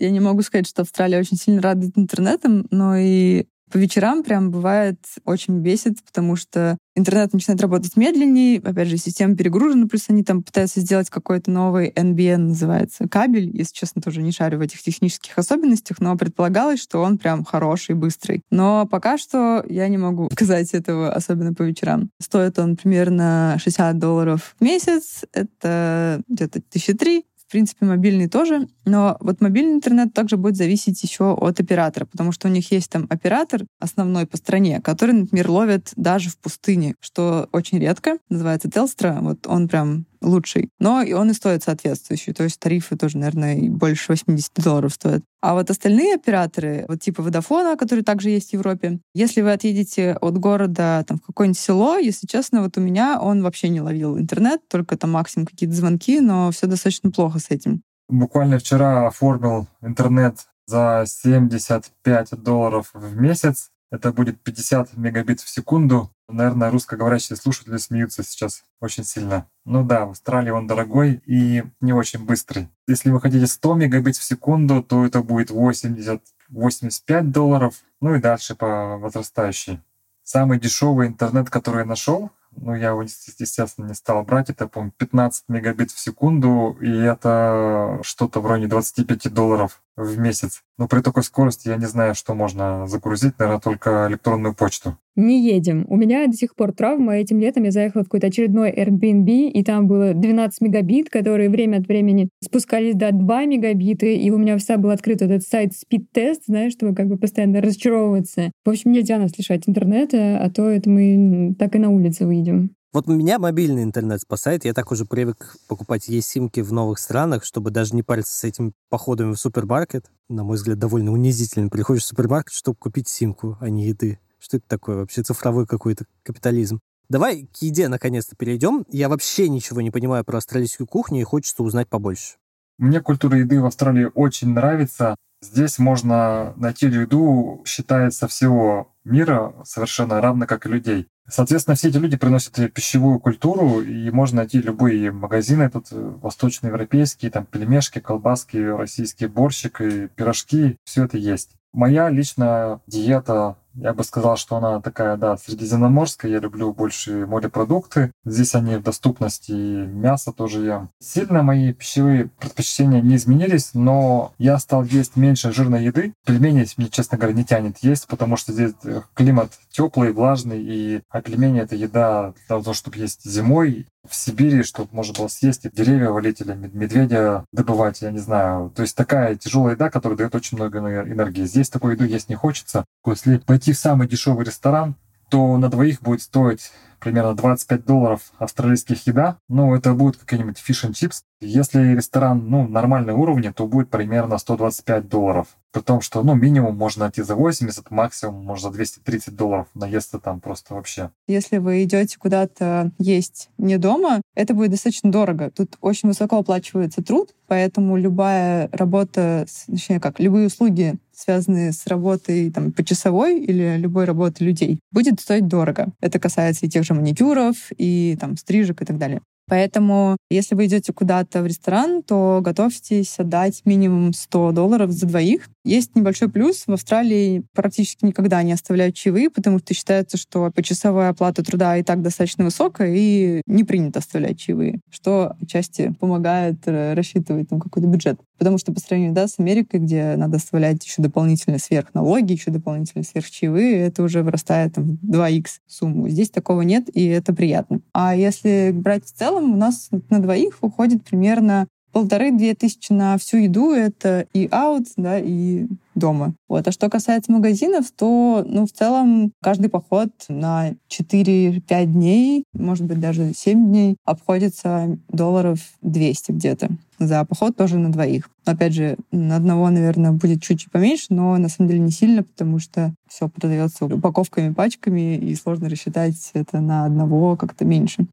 [0.00, 4.50] Я не могу сказать, что Австралия очень сильно радует интернетом, но и по вечерам прям
[4.50, 10.24] бывает очень бесит, потому что интернет начинает работать медленнее, опять же, система перегружена, плюс они
[10.24, 13.56] там пытаются сделать какой-то новый NBN, называется, кабель.
[13.56, 17.94] Если честно, тоже не шарю в этих технических особенностях, но предполагалось, что он прям хороший,
[17.94, 18.42] быстрый.
[18.50, 22.10] Но пока что я не могу сказать этого, особенно по вечерам.
[22.20, 28.68] Стоит он примерно 60 долларов в месяц, это где-то тысячи три, в принципе, мобильный тоже.
[28.84, 32.90] Но вот мобильный интернет также будет зависеть еще от оператора, потому что у них есть
[32.90, 38.18] там оператор основной по стране, который, например, ловит даже в пустыне, что очень редко.
[38.28, 39.20] Называется Telstra.
[39.22, 40.70] Вот он прям лучший.
[40.78, 42.32] Но и он и стоит соответствующий.
[42.32, 45.22] То есть тарифы тоже, наверное, больше 80 долларов стоят.
[45.40, 50.16] А вот остальные операторы, вот типа Водофона, который также есть в Европе, если вы отъедете
[50.20, 54.18] от города там, в какое-нибудь село, если честно, вот у меня он вообще не ловил
[54.18, 57.82] интернет, только там максимум какие-то звонки, но все достаточно плохо с этим.
[58.08, 63.70] Буквально вчера оформил интернет за 75 долларов в месяц.
[63.90, 66.10] Это будет 50 мегабит в секунду.
[66.28, 69.48] Наверное, русскоговорящие слушатели смеются сейчас очень сильно.
[69.64, 72.68] Ну да, в Австралии он дорогой и не очень быстрый.
[72.86, 78.20] Если вы хотите 100 мегабит в секунду, то это будет 80 85 долларов, ну и
[78.20, 79.80] дальше по возрастающей.
[80.22, 84.50] Самый дешевый интернет, который я нашел, ну, я его, естественно, не стал брать.
[84.50, 90.62] Это, по-моему, 15 мегабит в секунду, и это что-то в районе 25 долларов в месяц.
[90.78, 94.96] Но при такой скорости я не знаю, что можно загрузить, наверное, только электронную почту.
[95.16, 95.84] Не едем.
[95.88, 97.16] У меня до сих пор травма.
[97.16, 101.78] Этим летом я заехала в какой-то очередной Airbnb, и там было 12 мегабит, которые время
[101.78, 105.72] от времени спускались до 2 мегабита, и у меня вся был открыт этот сайт
[106.14, 108.52] Test, знаешь, чтобы как бы постоянно разочаровываться.
[108.64, 112.70] В общем, нельзя нас лишать интернета, а то это мы так и на улице выйдем.
[112.90, 114.64] Вот меня мобильный интернет спасает.
[114.64, 118.72] Я так уже привык покупать e-симки в новых странах, чтобы даже не париться с этим
[118.88, 120.10] походами в супермаркет.
[120.30, 121.68] На мой взгляд, довольно унизительно.
[121.68, 124.18] Приходишь в супермаркет, чтобы купить симку, а не еды.
[124.38, 125.22] Что это такое вообще?
[125.22, 126.80] Цифровой какой-то капитализм.
[127.10, 128.86] Давай к еде наконец-то перейдем.
[128.90, 132.36] Я вообще ничего не понимаю про австралийскую кухню и хочется узнать побольше.
[132.78, 135.16] Мне культура еды в Австралии очень нравится.
[135.42, 141.08] Здесь можно найти еду, считается, всего мира совершенно равно как и людей.
[141.28, 147.30] Соответственно, все эти люди приносят пищевую культуру, и можно найти любые магазины тут э, восточноевропейские,
[147.30, 151.50] там пельмешки, колбаски, российские борщик и пирожки, все это есть.
[151.74, 156.30] Моя личная диета я бы сказал, что она такая, да, средиземноморская.
[156.30, 158.12] Я люблю больше морепродукты.
[158.24, 160.90] Здесь они в доступности, и мясо тоже ем.
[161.00, 166.12] Сильно мои пищевые предпочтения не изменились, но я стал есть меньше жирной еды.
[166.26, 171.02] Пельмени мне, честно говоря, не тянет есть, потому что здесь э, климат теплый, влажный, и
[171.08, 175.64] а пельмени— это еда для того, чтобы есть зимой, в Сибири, чтобы можно было съесть
[175.64, 178.72] и деревья валить или медведя добывать, я не знаю.
[178.74, 181.44] То есть такая тяжелая еда, которая дает очень много энергии.
[181.44, 182.84] Здесь такой еду есть не хочется.
[183.06, 184.96] Если пойти в самый дешевый ресторан,
[185.30, 189.38] то на двоих будет стоить примерно 25 долларов австралийских еда.
[189.48, 191.22] Ну, это будет какой-нибудь фиш чипс.
[191.40, 195.48] Если ресторан, ну, нормальный уровень, то будет примерно 125 долларов.
[195.70, 200.18] При том, что, ну, минимум можно найти за 80, максимум можно за 230 долларов наесться
[200.18, 201.10] там просто вообще.
[201.28, 205.50] Если вы идете куда-то есть не дома, это будет достаточно дорого.
[205.54, 212.50] Тут очень высоко оплачивается труд, поэтому любая работа, точнее как, любые услуги, связанные с работой
[212.50, 215.88] там, почасовой или любой работой людей, будет стоить дорого.
[216.00, 219.20] Это касается и тех же маникюров, и там стрижек и так далее.
[219.48, 225.48] Поэтому, если вы идете куда-то в ресторан, то готовьтесь отдать минимум 100 долларов за двоих.
[225.68, 226.64] Есть небольшой плюс.
[226.66, 231.82] В Австралии практически никогда не оставляют чаевые, потому что считается, что почасовая оплата труда и
[231.82, 237.86] так достаточно высокая, и не принято оставлять чаевые, что отчасти помогает э, рассчитывать там какой-то
[237.86, 238.18] бюджет.
[238.38, 243.04] Потому что по сравнению да, с Америкой, где надо оставлять еще дополнительные сверхналоги, еще дополнительные
[243.04, 246.08] сверхчаевые, это уже вырастает там, в 2х сумму.
[246.08, 247.82] Здесь такого нет, и это приятно.
[247.92, 251.66] А если брать в целом, у нас на двоих уходит примерно
[251.98, 253.72] полторы-две тысячи на всю еду.
[253.72, 256.34] Это и аут, да, и дома.
[256.48, 256.68] Вот.
[256.68, 263.00] А что касается магазинов, то, ну, в целом, каждый поход на 4-5 дней, может быть,
[263.00, 266.68] даже 7 дней, обходится долларов 200 где-то.
[267.00, 268.30] За поход тоже на двоих.
[268.44, 272.60] Опять же, на одного, наверное, будет чуть-чуть поменьше, но на самом деле не сильно, потому
[272.60, 278.06] что все продается упаковками, пачками, и сложно рассчитать это на одного как-то меньше.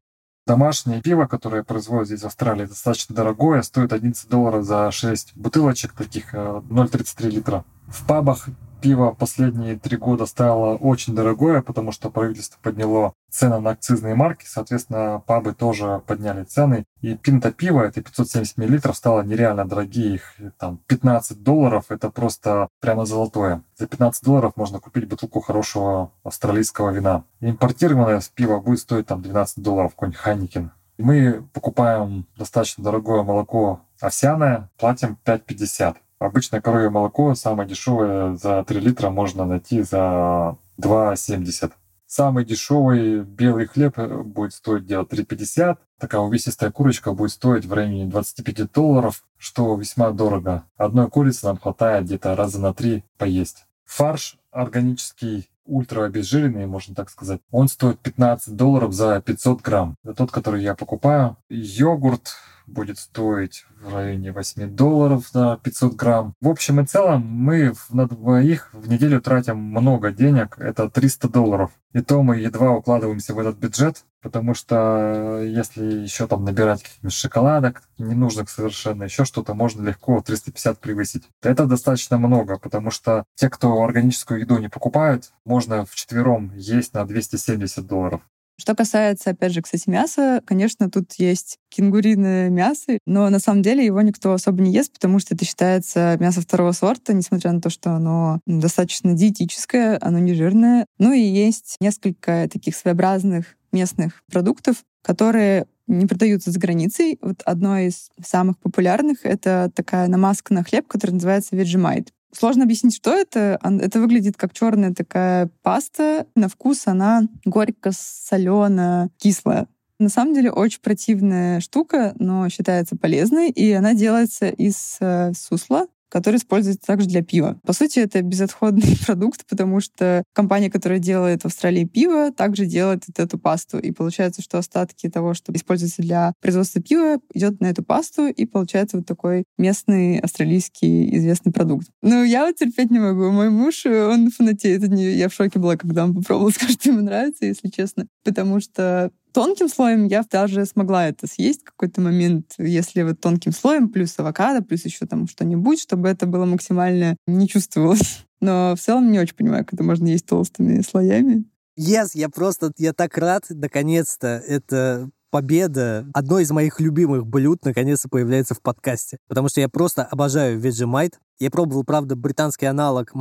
[0.46, 5.92] Домашнее пиво, которое производят здесь в Австралии, достаточно дорогое, стоит 11 долларов за 6 бутылочек
[5.92, 7.64] таких 0,33 э, литра.
[7.88, 8.48] В пабах
[8.80, 14.44] пиво последние три года стало очень дорогое, потому что правительство подняло цены на акцизные марки,
[14.46, 16.84] соответственно, пабы тоже подняли цены.
[17.00, 20.14] И пинта пива, это 570 мл, стало нереально дорогие.
[20.14, 23.62] Их там 15 долларов, это просто прямо золотое.
[23.76, 27.24] За 15 долларов можно купить бутылку хорошего австралийского вина.
[27.40, 30.70] Импортированное пиво будет стоить там 12 долларов, какой-нибудь Хайникен.
[30.98, 35.96] Мы покупаем достаточно дорогое молоко овсяное, платим 5,50.
[36.18, 41.72] Обычное коровье молоко самое дешевое за 3 литра можно найти за 2,70.
[42.06, 45.76] Самый дешевый белый хлеб э, будет стоить где-то 3,50.
[45.98, 50.64] Такая увесистая курочка будет стоить в районе 25 долларов, что весьма дорого.
[50.76, 53.66] Одной курицы нам хватает где-то раза на три поесть.
[53.84, 59.96] Фарш органический ультра обезжиренный, можно так сказать, он стоит 15 долларов за 500 грамм.
[60.04, 61.36] Это тот, который я покупаю.
[61.48, 62.36] Йогурт
[62.66, 66.34] будет стоить в районе 8 долларов на 500 грамм.
[66.40, 71.70] В общем и целом мы на двоих в неделю тратим много денег, это 300 долларов.
[71.92, 77.14] И то мы едва укладываемся в этот бюджет, потому что если еще там набирать каких-нибудь
[77.14, 81.24] шоколадок, ненужных совершенно, еще что-то, можно легко 350 превысить.
[81.42, 86.92] Это достаточно много, потому что те, кто органическую еду не покупают, можно в четвером есть
[86.92, 88.20] на 270 долларов.
[88.58, 93.84] Что касается, опять же, кстати, мяса, конечно, тут есть кенгуриное мясо, но на самом деле
[93.84, 97.68] его никто особо не ест, потому что это считается мясо второго сорта, несмотря на то,
[97.68, 100.86] что оно достаточно диетическое, оно не жирное.
[100.98, 107.18] Ну и есть несколько таких своеобразных местных продуктов, которые не продаются за границей.
[107.20, 112.08] Вот одно из самых популярных— это такая намазка на хлеб, которая называется Vegemite.
[112.36, 113.58] Сложно объяснить, что это.
[113.62, 116.26] Это выглядит как черная такая паста.
[116.34, 119.68] На вкус она горько-соленая, кислая.
[119.98, 125.86] На самом деле очень противная штука, но считается полезной, и она делается из э, сусла,
[126.08, 127.58] который используется также для пива.
[127.64, 133.04] По сути, это безотходный продукт, потому что компания, которая делает в Австралии пиво, также делает
[133.06, 133.78] вот эту пасту.
[133.78, 138.46] И получается, что остатки того, что используется для производства пива, идет на эту пасту, и
[138.46, 141.88] получается вот такой местный австралийский известный продукт.
[142.02, 143.30] Но я вот терпеть не могу.
[143.30, 145.16] Мой муж, он фанатеет от нее.
[145.16, 148.06] Я в шоке была, когда он попробовал, сказать, что ему нравится, если честно.
[148.24, 153.52] Потому что тонким слоем я даже смогла это съесть в какой-то момент, если вот тонким
[153.52, 158.24] слоем, плюс авокадо, плюс еще там что-нибудь, чтобы это было максимально не чувствовалось.
[158.40, 161.44] Но в целом не очень понимаю, как это можно есть толстыми слоями.
[161.78, 168.08] Yes, я просто, я так рад, наконец-то, это победа, одно из моих любимых блюд, наконец-то
[168.08, 169.18] появляется в подкасте.
[169.28, 171.16] Потому что я просто обожаю Vegemite.
[171.38, 173.12] Я пробовал, правда, британский аналог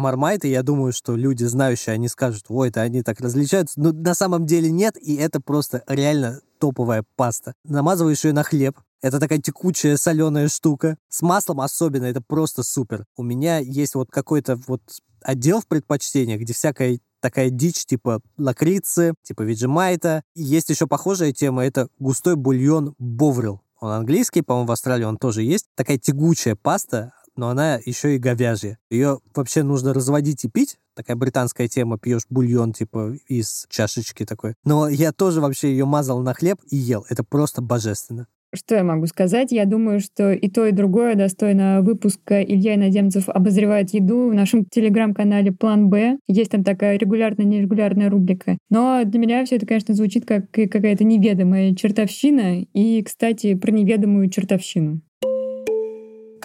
[0.44, 3.80] и я думаю, что люди, знающие, они скажут, ой, это они так различаются.
[3.80, 7.54] Но на самом деле нет, и это просто реально топовая паста.
[7.66, 10.98] Намазываешь ее на хлеб, это такая текучая соленая штука.
[11.10, 13.06] С маслом особенно, это просто супер.
[13.18, 14.82] У меня есть вот какой-то вот
[15.22, 20.24] отдел в предпочтениях, где всякая такая дичь типа лакрицы, типа виджемайта.
[20.36, 23.62] И есть еще похожая тема, это густой бульон боврил.
[23.80, 25.66] Он английский, по-моему, в Австралии он тоже есть.
[25.76, 28.78] Такая тягучая паста, но она еще и говяжья.
[28.90, 30.78] Ее вообще нужно разводить и пить.
[30.96, 34.56] Такая британская тема, пьешь бульон типа из чашечки такой.
[34.64, 37.06] Но я тоже вообще ее мазал на хлеб и ел.
[37.10, 38.28] Это просто божественно.
[38.56, 39.52] Что я могу сказать?
[39.52, 42.42] Я думаю, что и то, и другое достойно выпуска.
[42.42, 46.18] Илья Иноземцев обозревает еду в нашем телеграм-канале «План Б».
[46.28, 48.58] Есть там такая регулярная-нерегулярная рубрика.
[48.70, 52.62] Но для меня все это, конечно, звучит как какая-то неведомая чертовщина.
[52.74, 55.02] И, кстати, про неведомую чертовщину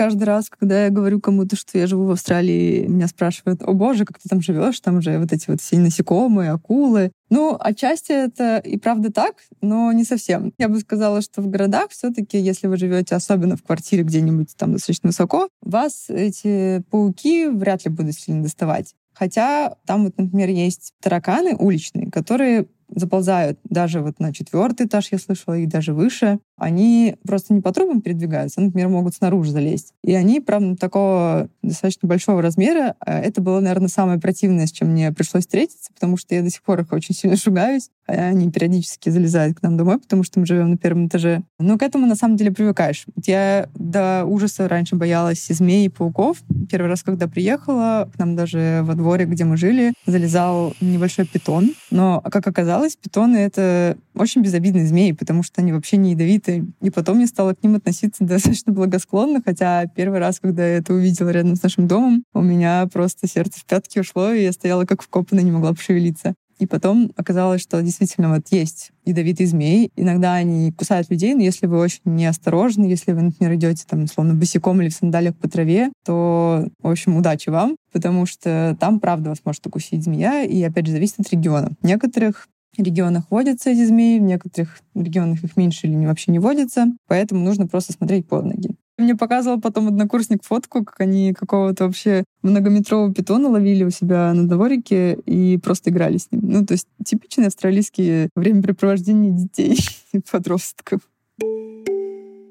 [0.01, 4.07] каждый раз, когда я говорю кому-то, что я живу в Австралии, меня спрашивают, о боже,
[4.07, 7.12] как ты там живешь, там же вот эти вот все насекомые, акулы.
[7.28, 10.55] Ну, отчасти это и правда так, но не совсем.
[10.57, 14.72] Я бы сказала, что в городах все-таки, если вы живете особенно в квартире где-нибудь там
[14.72, 18.94] достаточно высоко, вас эти пауки вряд ли будут сильно доставать.
[19.12, 25.18] Хотя там вот, например, есть тараканы уличные, которые заползают даже вот на четвертый этаж, я
[25.18, 29.95] слышала, и даже выше, они просто не по трубам передвигаются, например, могут снаружи залезть.
[30.05, 32.97] И они, правда, такого достаточно большого размера.
[33.01, 36.51] А это было, наверное, самое противное, с чем мне пришлось встретиться, потому что я до
[36.51, 37.91] сих пор их очень сильно шугаюсь.
[38.07, 41.43] А они периодически залезают к нам домой, потому что мы живем на первом этаже.
[41.59, 43.07] Но к этому, на самом деле, привыкаешь.
[43.24, 46.43] Я до ужаса раньше боялась змей и пауков.
[46.68, 51.72] Первый раз, когда приехала, к нам даже во дворе, где мы жили, залезал небольшой питон.
[51.91, 56.66] Но, как оказалось, питоны— это очень безобидные змеи, потому что они вообще не ядовитые.
[56.81, 60.95] И потом я стала к ним относиться достаточно благосклонно, хотя первый раз, когда я это
[60.95, 64.85] увидела рядом с нашим домом, у меня просто сердце в пятки ушло, и я стояла
[64.85, 66.35] как вкопанная, не могла пошевелиться.
[66.61, 69.91] И потом оказалось, что действительно вот есть ядовитые змеи.
[69.97, 74.35] Иногда они кусают людей, но если вы очень неосторожны, если вы, например, идете там, словно
[74.35, 79.31] босиком или в сандалиях по траве, то, в общем, удачи вам, потому что там, правда,
[79.31, 81.72] вас может укусить змея, и, опять же, зависит от региона.
[81.81, 82.47] В некоторых
[82.77, 87.66] регионах водятся эти змеи, в некоторых регионах их меньше или вообще не водятся, поэтому нужно
[87.66, 88.71] просто смотреть под ноги.
[89.01, 94.47] Мне показывал потом однокурсник фотку, как они какого-то вообще многометрового питона ловили у себя на
[94.47, 96.43] дворике и просто играли с ним.
[96.45, 99.79] Ну, то есть типичные австралийские времяпрепровождения детей
[100.12, 101.01] и подростков.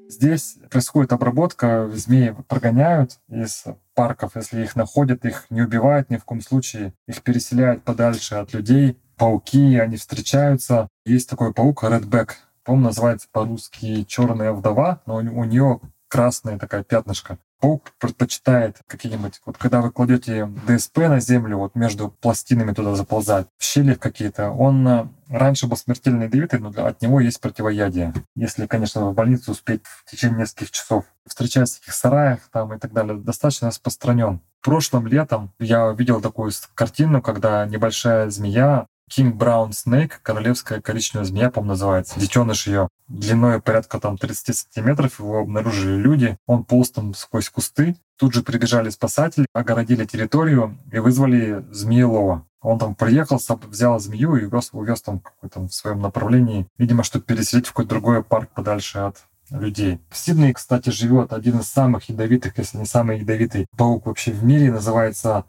[0.08, 3.64] Здесь происходит обработка, змеи прогоняют из
[3.94, 8.52] парков, если их находят, их не убивают ни в коем случае, их переселяют подальше от
[8.52, 10.88] людей, пауки, они встречаются.
[11.04, 12.30] Есть такой паук Redback,
[12.64, 17.36] по-моему, называется по-русски черная вдова, но у нее красная такая пятнышко.
[17.60, 23.46] Паук предпочитает какие-нибудь, вот когда вы кладете ДСП на землю, вот между пластинами туда заползать,
[23.58, 28.14] в щели какие-то, он э, раньше был смертельно ядовитый, но от него есть противоядие.
[28.34, 31.04] Если, конечно, в больницу успеть в течение нескольких часов.
[31.26, 34.40] Встречаясь в таких сараях там и так далее, достаточно распространен.
[34.62, 41.50] Прошлым летом я видел такую картину, когда небольшая змея King Brown Snake, королевская коричневая змея,
[41.50, 42.18] по называется.
[42.18, 46.38] Детеныш ее длиной порядка там 30 сантиметров, его обнаружили люди.
[46.46, 47.96] Он полз там сквозь кусты.
[48.16, 52.46] Тут же прибежали спасатели, огородили территорию и вызвали змеелова.
[52.60, 57.24] Он там приехал, взял змею и увез, увез там какой-то в своем направлении, видимо, чтобы
[57.24, 59.98] переселить в какой-то другой парк подальше от людей.
[60.10, 64.44] В Сиднее, кстати, живет один из самых ядовитых, если не самый ядовитый паук вообще в
[64.44, 65.44] мире, называется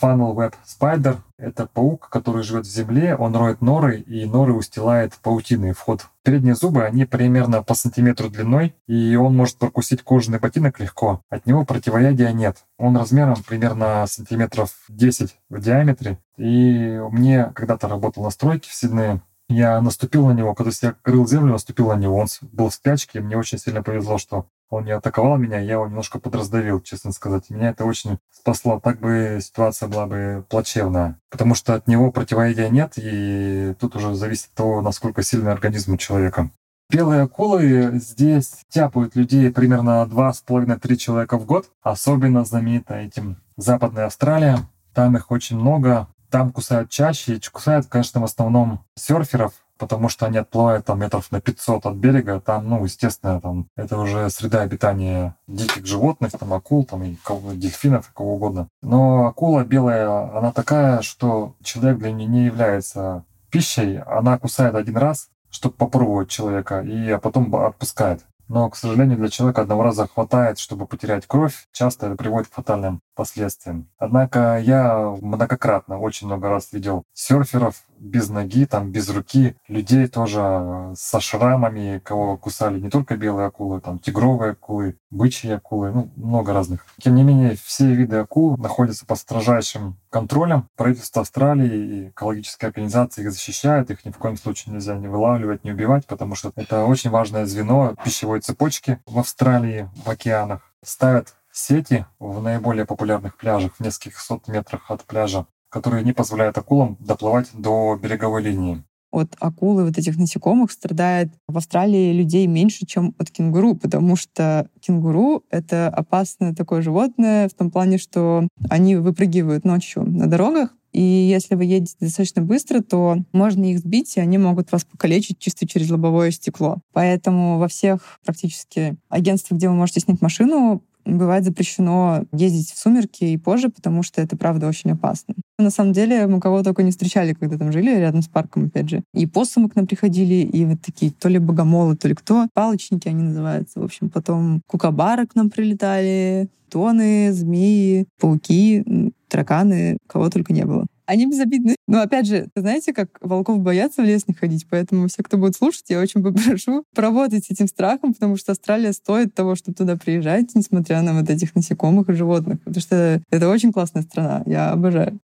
[0.00, 1.18] Funnel Web Spider.
[1.38, 6.06] Это паук, который живет в земле, он роет норы, и норы устилает паутиной вход.
[6.22, 11.20] Передние зубы, они примерно по сантиметру длиной, и он может прокусить кожаный ботинок легко.
[11.28, 12.64] От него противоядия нет.
[12.78, 16.18] Он размером примерно сантиметров 10 в диаметре.
[16.36, 21.26] И мне когда-то работал на стройке в Сиднее, я наступил на него, когда я крыл
[21.26, 22.16] землю, наступил на него.
[22.16, 25.74] Он был в спячке, и мне очень сильно повезло, что он не атаковал меня, я
[25.74, 27.50] его немножко подраздавил, честно сказать.
[27.50, 28.80] Меня это очень спасло.
[28.80, 31.18] Так бы ситуация была бы плачевная.
[31.30, 35.94] Потому что от него противоядия нет, и тут уже зависит от того, насколько сильный организм
[35.94, 36.50] у человека.
[36.90, 41.70] Белые акулы здесь тяпают людей примерно 2,5-3 человека в год.
[41.82, 44.58] Особенно знаменита этим Западная Австралия.
[44.92, 46.08] Там их очень много.
[46.30, 47.40] Там кусают чаще.
[47.50, 52.40] Кусают, конечно, в основном серферов, потому что они отплывают там метров на 500 от берега.
[52.40, 57.16] Там, ну, естественно, там это уже среда обитания диких животных, там акул, там и
[57.54, 58.68] дельфинов, кого угодно.
[58.82, 63.98] Но акула белая, она такая, что человек для нее не является пищей.
[64.06, 68.24] Она кусает один раз, чтобы попробовать человека, и а потом отпускает.
[68.48, 71.66] Но, к сожалению, для человека одного раза хватает, чтобы потерять кровь.
[71.72, 73.88] Часто это приводит к фатальным последствиям.
[73.98, 80.40] Однако я многократно, очень много раз видел серферов без ноги, там, без руки, людей тоже
[80.42, 86.10] э, со шрамами, кого кусали не только белые акулы, там, тигровые акулы, бычьи акулы, ну,
[86.16, 86.84] много разных.
[87.00, 90.68] Тем не менее, все виды акул находятся под строжайшим контролем.
[90.76, 95.64] Правительство Австралии и экологические организации их защищают, их ни в коем случае нельзя не вылавливать,
[95.64, 100.60] не убивать, потому что это очень важное звено пищевой цепочки в Австралии, в океанах.
[100.82, 106.58] Ставят сети в наиболее популярных пляжах в нескольких сот метрах от пляжа, которые не позволяют
[106.58, 108.82] акулам доплывать до береговой линии.
[109.12, 114.68] От акулы вот этих насекомых страдает в Австралии людей меньше, чем от кенгуру, потому что
[114.80, 121.02] кенгуру— это опасное такое животное в том плане, что они выпрыгивают ночью на дорогах, и
[121.02, 125.66] если вы едете достаточно быстро, то можно их сбить, и они могут вас покалечить чисто
[125.66, 126.78] через лобовое стекло.
[126.92, 133.24] Поэтому во всех практически агентствах, где вы можете снять машину, бывает запрещено ездить в сумерки
[133.24, 135.34] и позже, потому что это, правда, очень опасно.
[135.58, 138.88] На самом деле мы кого только не встречали, когда там жили рядом с парком, опять
[138.88, 139.02] же.
[139.12, 142.48] И посумы к нам приходили, и вот такие то ли богомолы, то ли кто.
[142.54, 143.80] Палочники они называются.
[143.80, 150.86] В общем, потом кукабары к нам прилетали, тоны, змеи, пауки, тараканы, кого только не было.
[151.06, 151.76] Они безобидны.
[151.86, 155.56] Но опять же, знаете, как волков боятся в лес не ходить, поэтому все, кто будет
[155.56, 159.96] слушать, я очень попрошу поработать с этим страхом, потому что Австралия стоит того, чтобы туда
[159.96, 162.58] приезжать, несмотря на вот этих насекомых и животных.
[162.60, 164.42] Потому что это очень классная страна.
[164.46, 165.18] Я обожаю.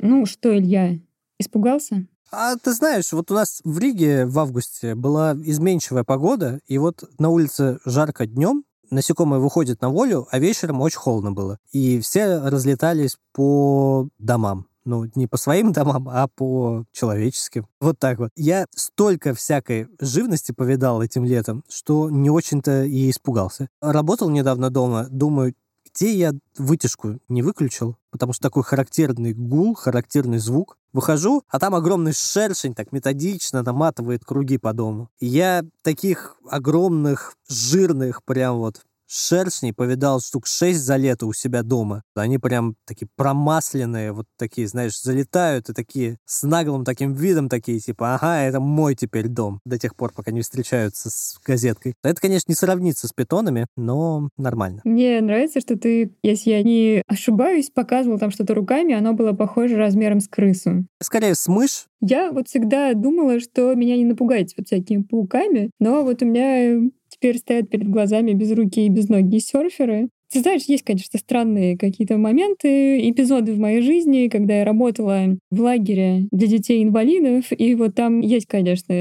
[0.00, 0.98] Ну что, Илья,
[1.38, 2.06] испугался?
[2.30, 7.04] А ты знаешь, вот у нас в Риге в августе была изменчивая погода, и вот
[7.18, 11.58] на улице жарко днем, насекомые выходят на волю, а вечером очень холодно было.
[11.72, 14.66] И все разлетались по домам.
[14.84, 17.66] Ну, не по своим домам, а по человеческим.
[17.80, 18.30] Вот так вот.
[18.36, 23.68] Я столько всякой живности повидал этим летом, что не очень-то и испугался.
[23.80, 25.54] Работал недавно дома, думаю,
[25.94, 30.76] где я вытяжку не выключил, потому что такой характерный гул, характерный звук.
[30.94, 35.10] Выхожу, а там огромный шершень так методично наматывает круги по дому.
[35.18, 41.62] И я таких огромных, жирных прям вот шершней повидал штук шесть за лето у себя
[41.62, 42.02] дома.
[42.14, 47.78] Они прям такие промасленные, вот такие, знаешь, залетают и такие с наглым таким видом такие,
[47.80, 51.94] типа, ага, это мой теперь дом, до тех пор, пока не встречаются с газеткой.
[52.02, 54.80] Это, конечно, не сравнится с питонами, но нормально.
[54.84, 59.76] Мне нравится, что ты, если я не ошибаюсь, показывал там что-то руками, оно было похоже
[59.76, 60.86] размером с крысу.
[61.02, 61.86] Скорее, с мышь.
[62.00, 66.90] Я вот всегда думала, что меня не напугать вот всякими пауками, но вот у меня
[67.24, 70.08] теперь стоят перед глазами без руки и без ноги серферы.
[70.30, 75.60] Ты знаешь, есть, конечно, странные какие-то моменты, эпизоды в моей жизни, когда я работала в
[75.60, 78.92] лагере для детей-инвалидов, и вот там есть, конечно,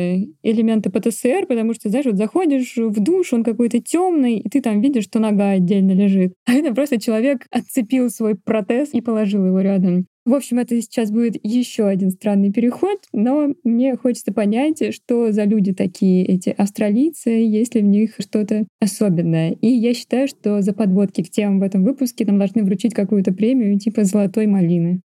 [0.44, 4.80] элементы ПТСР, потому что, знаешь, вот заходишь в душ, он какой-то темный, и ты там
[4.80, 6.34] видишь, что нога отдельно лежит.
[6.46, 10.06] А это просто человек отцепил свой протез и положил его рядом.
[10.26, 15.44] В общем, это сейчас будет еще один странный переход, но мне хочется понять, что за
[15.44, 19.52] люди такие эти австралийцы, есть ли в них что-то особенное.
[19.60, 23.34] И я считаю, что за подводки к темам в этом выпуске нам должны вручить какую-то
[23.34, 25.02] премию типа «Золотой малины».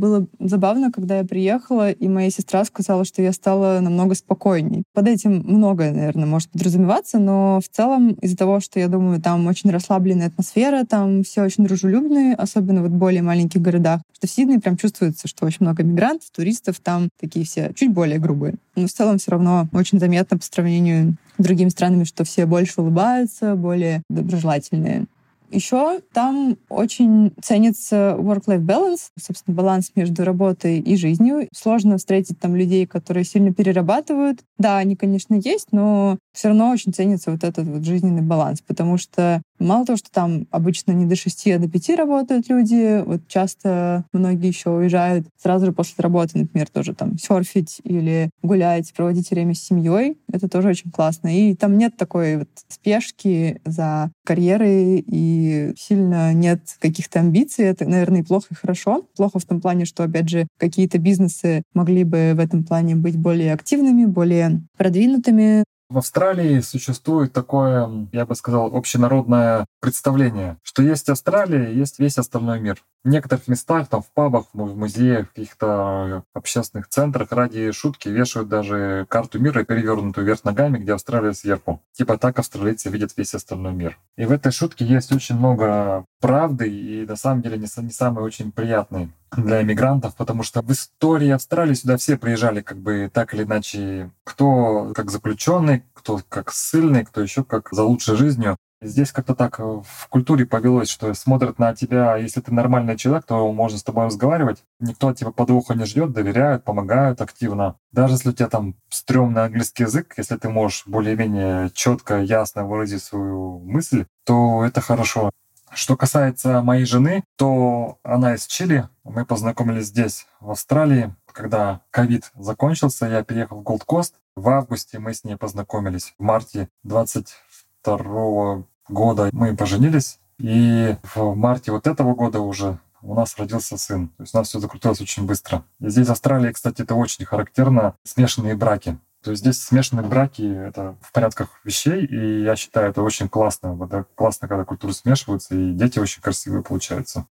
[0.00, 4.82] Было забавно, когда я приехала, и моя сестра сказала, что я стала намного спокойней.
[4.94, 9.46] Под этим многое, наверное, может подразумеваться, но в целом из-за того, что я думаю, там
[9.46, 14.30] очень расслабленная атмосфера, там все очень дружелюбные, особенно вот в более маленьких городах, что в
[14.30, 18.54] Сиднее прям чувствуется, что очень много мигрантов, туристов, там такие все чуть более грубые.
[18.76, 22.80] Но в целом все равно очень заметно по сравнению с другими странами, что все больше
[22.80, 25.06] улыбаются, более доброжелательные.
[25.50, 31.48] Еще там очень ценится work-life balance, собственно, баланс между работой и жизнью.
[31.52, 34.40] Сложно встретить там людей, которые сильно перерабатывают.
[34.58, 38.96] Да, они, конечно, есть, но все равно очень ценится вот этот вот жизненный баланс, потому
[38.98, 43.26] что мало того, что там обычно не до 6, а до 5 работают люди, вот
[43.28, 49.30] часто многие еще уезжают сразу же после работы, например, тоже там серфить или гулять, проводить
[49.30, 50.18] время с семьей.
[50.32, 51.28] Это тоже очень классно.
[51.36, 57.64] И там нет такой вот спешки за карьерой и сильно нет каких-то амбиций.
[57.66, 59.06] Это, наверное, и плохо, и хорошо.
[59.16, 63.16] Плохо в том плане, что, опять же, какие-то бизнесы могли бы в этом плане быть
[63.16, 65.64] более активными, более продвинутыми.
[65.90, 72.60] В Австралии существует такое, я бы сказал, общенародное представление, что есть Австралия, есть весь остальной
[72.60, 72.80] мир.
[73.02, 78.48] В некоторых местах, там в пабах, в музеях, в каких-то общественных центрах ради шутки вешают
[78.48, 81.82] даже карту мира, перевернутую вверх ногами, где Австралия сверху.
[81.90, 83.98] Типа так австралийцы видят весь остальной мир.
[84.16, 88.24] И в этой шутке есть очень много правды и на самом деле не, не самые
[88.24, 93.34] очень приятные для иммигрантов, потому что в истории Австралии сюда все приезжали как бы так
[93.34, 98.56] или иначе, кто как заключенный, кто как ссыльный, кто еще как за лучшей жизнью.
[98.82, 103.26] Здесь как-то так э, в культуре повелось, что смотрят на тебя, если ты нормальный человек,
[103.26, 104.64] то можно с тобой разговаривать.
[104.78, 107.76] Никто от тебя подвоха не ждет, доверяют, помогают активно.
[107.92, 113.02] Даже если у тебя там стрёмный английский язык, если ты можешь более-менее четко, ясно выразить
[113.02, 115.30] свою мысль, то это хорошо.
[115.72, 118.88] Что касается моей жены, то она из Чили.
[119.04, 121.14] Мы познакомились здесь, в Австралии.
[121.32, 124.14] Когда ковид закончился, я переехал в Голд-Кост.
[124.34, 126.14] В августе мы с ней познакомились.
[126.18, 130.18] В марте 22 года мы поженились.
[130.38, 134.08] И в марте вот этого года уже у нас родился сын.
[134.08, 135.64] То есть у нас все закрутилось очень быстро.
[135.78, 138.98] И здесь в Австралии, кстати, это очень характерно, смешанные браки.
[139.22, 143.78] То есть здесь смешанные браки— это в порядках вещей, и я считаю, это очень классно.
[143.84, 147.26] Это классно, когда культуры смешиваются, и дети очень красивые получаются.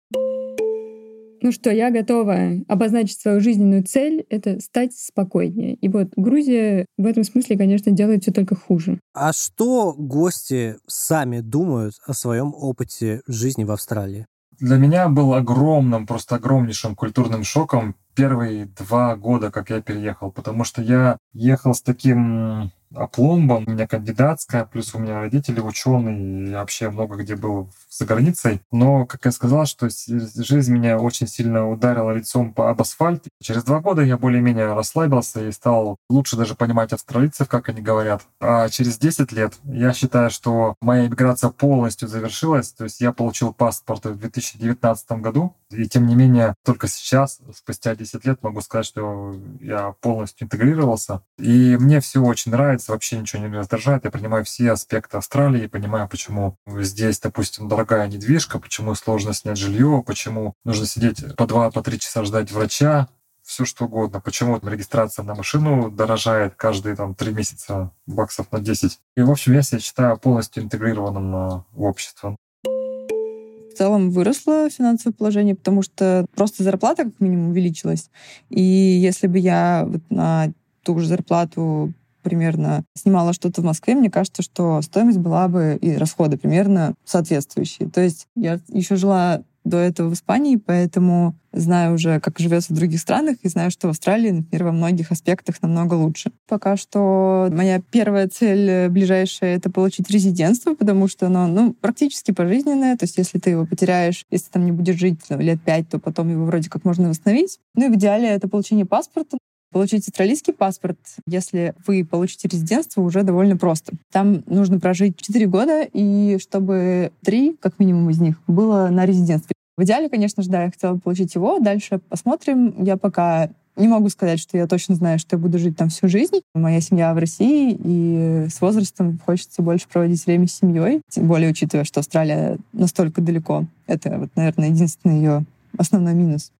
[1.44, 5.74] Ну что, я готова обозначить свою жизненную цель— это стать спокойнее.
[5.74, 8.98] И вот Грузия в этом смысле, конечно, делает все только хуже.
[9.12, 14.26] А что гости сами думают о своем опыте жизни в Австралии?
[14.60, 20.64] Для меня был огромным, просто огромнейшим культурным шоком первые два года, как я переехал, потому
[20.64, 26.54] что я ехал с таким опломбом, у меня кандидатская, плюс у меня родители ученые, и
[26.54, 28.60] вообще много где был за границей.
[28.72, 33.24] Но, как я сказал, что жизнь меня очень сильно ударила лицом по об асфальт.
[33.42, 38.22] Через два года я более-менее расслабился и стал лучше даже понимать австралийцев, как они говорят.
[38.40, 42.72] А через 10 лет я считаю, что моя иммиграция полностью завершилась.
[42.72, 45.54] То есть я получил паспорт в 2019 году.
[45.70, 51.22] И тем не менее, только сейчас, спустя 10 лет, могу сказать, что я полностью интегрировался.
[51.38, 54.04] И мне все очень нравится, вообще ничего не раздражает.
[54.04, 60.02] Я принимаю все аспекты Австралии, понимаю, почему здесь, допустим, дорогая недвижка, почему сложно снять жилье,
[60.06, 63.08] почему нужно сидеть по два, по три часа ждать врача,
[63.42, 64.20] все что угодно.
[64.20, 68.98] Почему регистрация на машину дорожает каждые там три месяца баксов на 10.
[69.16, 75.56] И, в общем, я себя считаю полностью интегрированным в общество в целом выросло финансовое положение,
[75.56, 78.08] потому что просто зарплата как минимум увеличилась.
[78.48, 80.52] И если бы я вот на
[80.84, 81.92] ту же зарплату
[82.24, 87.88] примерно снимала что-то в Москве, мне кажется, что стоимость была бы и расходы примерно соответствующие.
[87.88, 92.76] То есть я еще жила до этого в Испании, поэтому знаю уже, как живется в
[92.76, 96.32] других странах, и знаю, что в Австралии, например, во многих аспектах намного лучше.
[96.46, 102.32] Пока что моя первая цель э, ближайшая— это получить резидентство, потому что оно ну, практически
[102.32, 102.96] пожизненное.
[102.96, 105.98] То есть если ты его потеряешь, если там не будешь жить ну, лет пять, то
[105.98, 107.58] потом его вроде как можно восстановить.
[107.74, 109.38] Ну и в идеале это получение паспорта.
[109.74, 110.96] Получить австралийский паспорт,
[111.26, 113.94] если вы получите резидентство, уже довольно просто.
[114.12, 119.52] Там нужно прожить 4 года, и чтобы 3, как минимум из них, было на резидентстве.
[119.76, 121.58] В идеале, конечно же, да, я хотела получить его.
[121.58, 122.84] Дальше посмотрим.
[122.84, 126.06] Я пока не могу сказать, что я точно знаю, что я буду жить там всю
[126.06, 126.36] жизнь.
[126.54, 131.00] Моя семья в России, и с возрастом хочется больше проводить время с семьей.
[131.10, 133.66] Тем более, учитывая, что Австралия настолько далеко.
[133.88, 135.44] Это, вот, наверное, единственный ее
[135.76, 136.52] основной минус.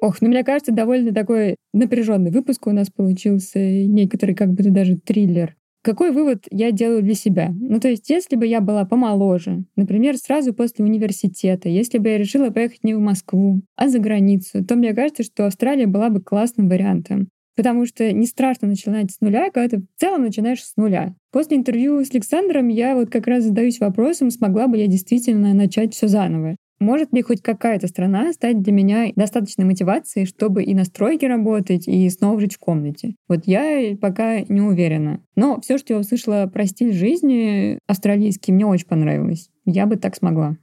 [0.00, 4.96] Ох, ну мне кажется, довольно такой напряженный выпуск у нас получился, некоторый как бы даже
[4.96, 5.56] триллер.
[5.82, 7.54] Какой вывод я делаю для себя?
[7.58, 12.18] Ну, то есть, если бы я была помоложе, например, сразу после университета, если бы я
[12.18, 16.20] решила поехать не в Москву, а за границу, то мне кажется, что Австралия была бы
[16.20, 17.28] классным вариантом.
[17.56, 21.14] Потому что не страшно начинать с нуля, когда ты в целом начинаешь с нуля.
[21.32, 25.94] После интервью с Александром я вот как раз задаюсь вопросом, смогла бы я действительно начать
[25.94, 26.56] все заново.
[26.80, 31.88] Может ли хоть какая-то страна стать для меня достаточной мотивацией, чтобы и на стройке работать,
[31.88, 33.14] и снова жить в комнате?
[33.28, 35.20] Вот я пока не уверена.
[35.34, 39.48] Но все, что я услышала про стиль жизни австралийский, мне очень понравилось.
[39.64, 40.56] Я бы так смогла.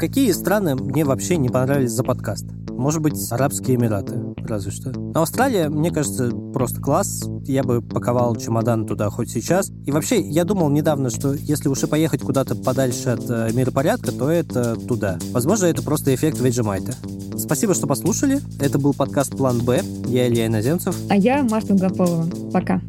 [0.00, 2.46] Какие страны мне вообще не понравились за подкаст?
[2.70, 4.14] Может быть, Арабские Эмираты,
[4.48, 4.98] разве что.
[4.98, 7.22] Но Австралия, мне кажется, просто класс.
[7.44, 9.70] Я бы паковал чемодан туда хоть сейчас.
[9.84, 14.10] И вообще, я думал недавно, что если уж и поехать куда-то подальше от э, миропорядка,
[14.10, 15.18] то это туда.
[15.32, 16.94] Возможно, это просто эффект Веджимайта.
[17.36, 18.40] Спасибо, что послушали.
[18.58, 19.82] Это был подкаст «План Б».
[20.06, 20.96] Я Илья Иноземцев.
[21.10, 22.26] А я Марта Долгополова.
[22.50, 22.80] Пока.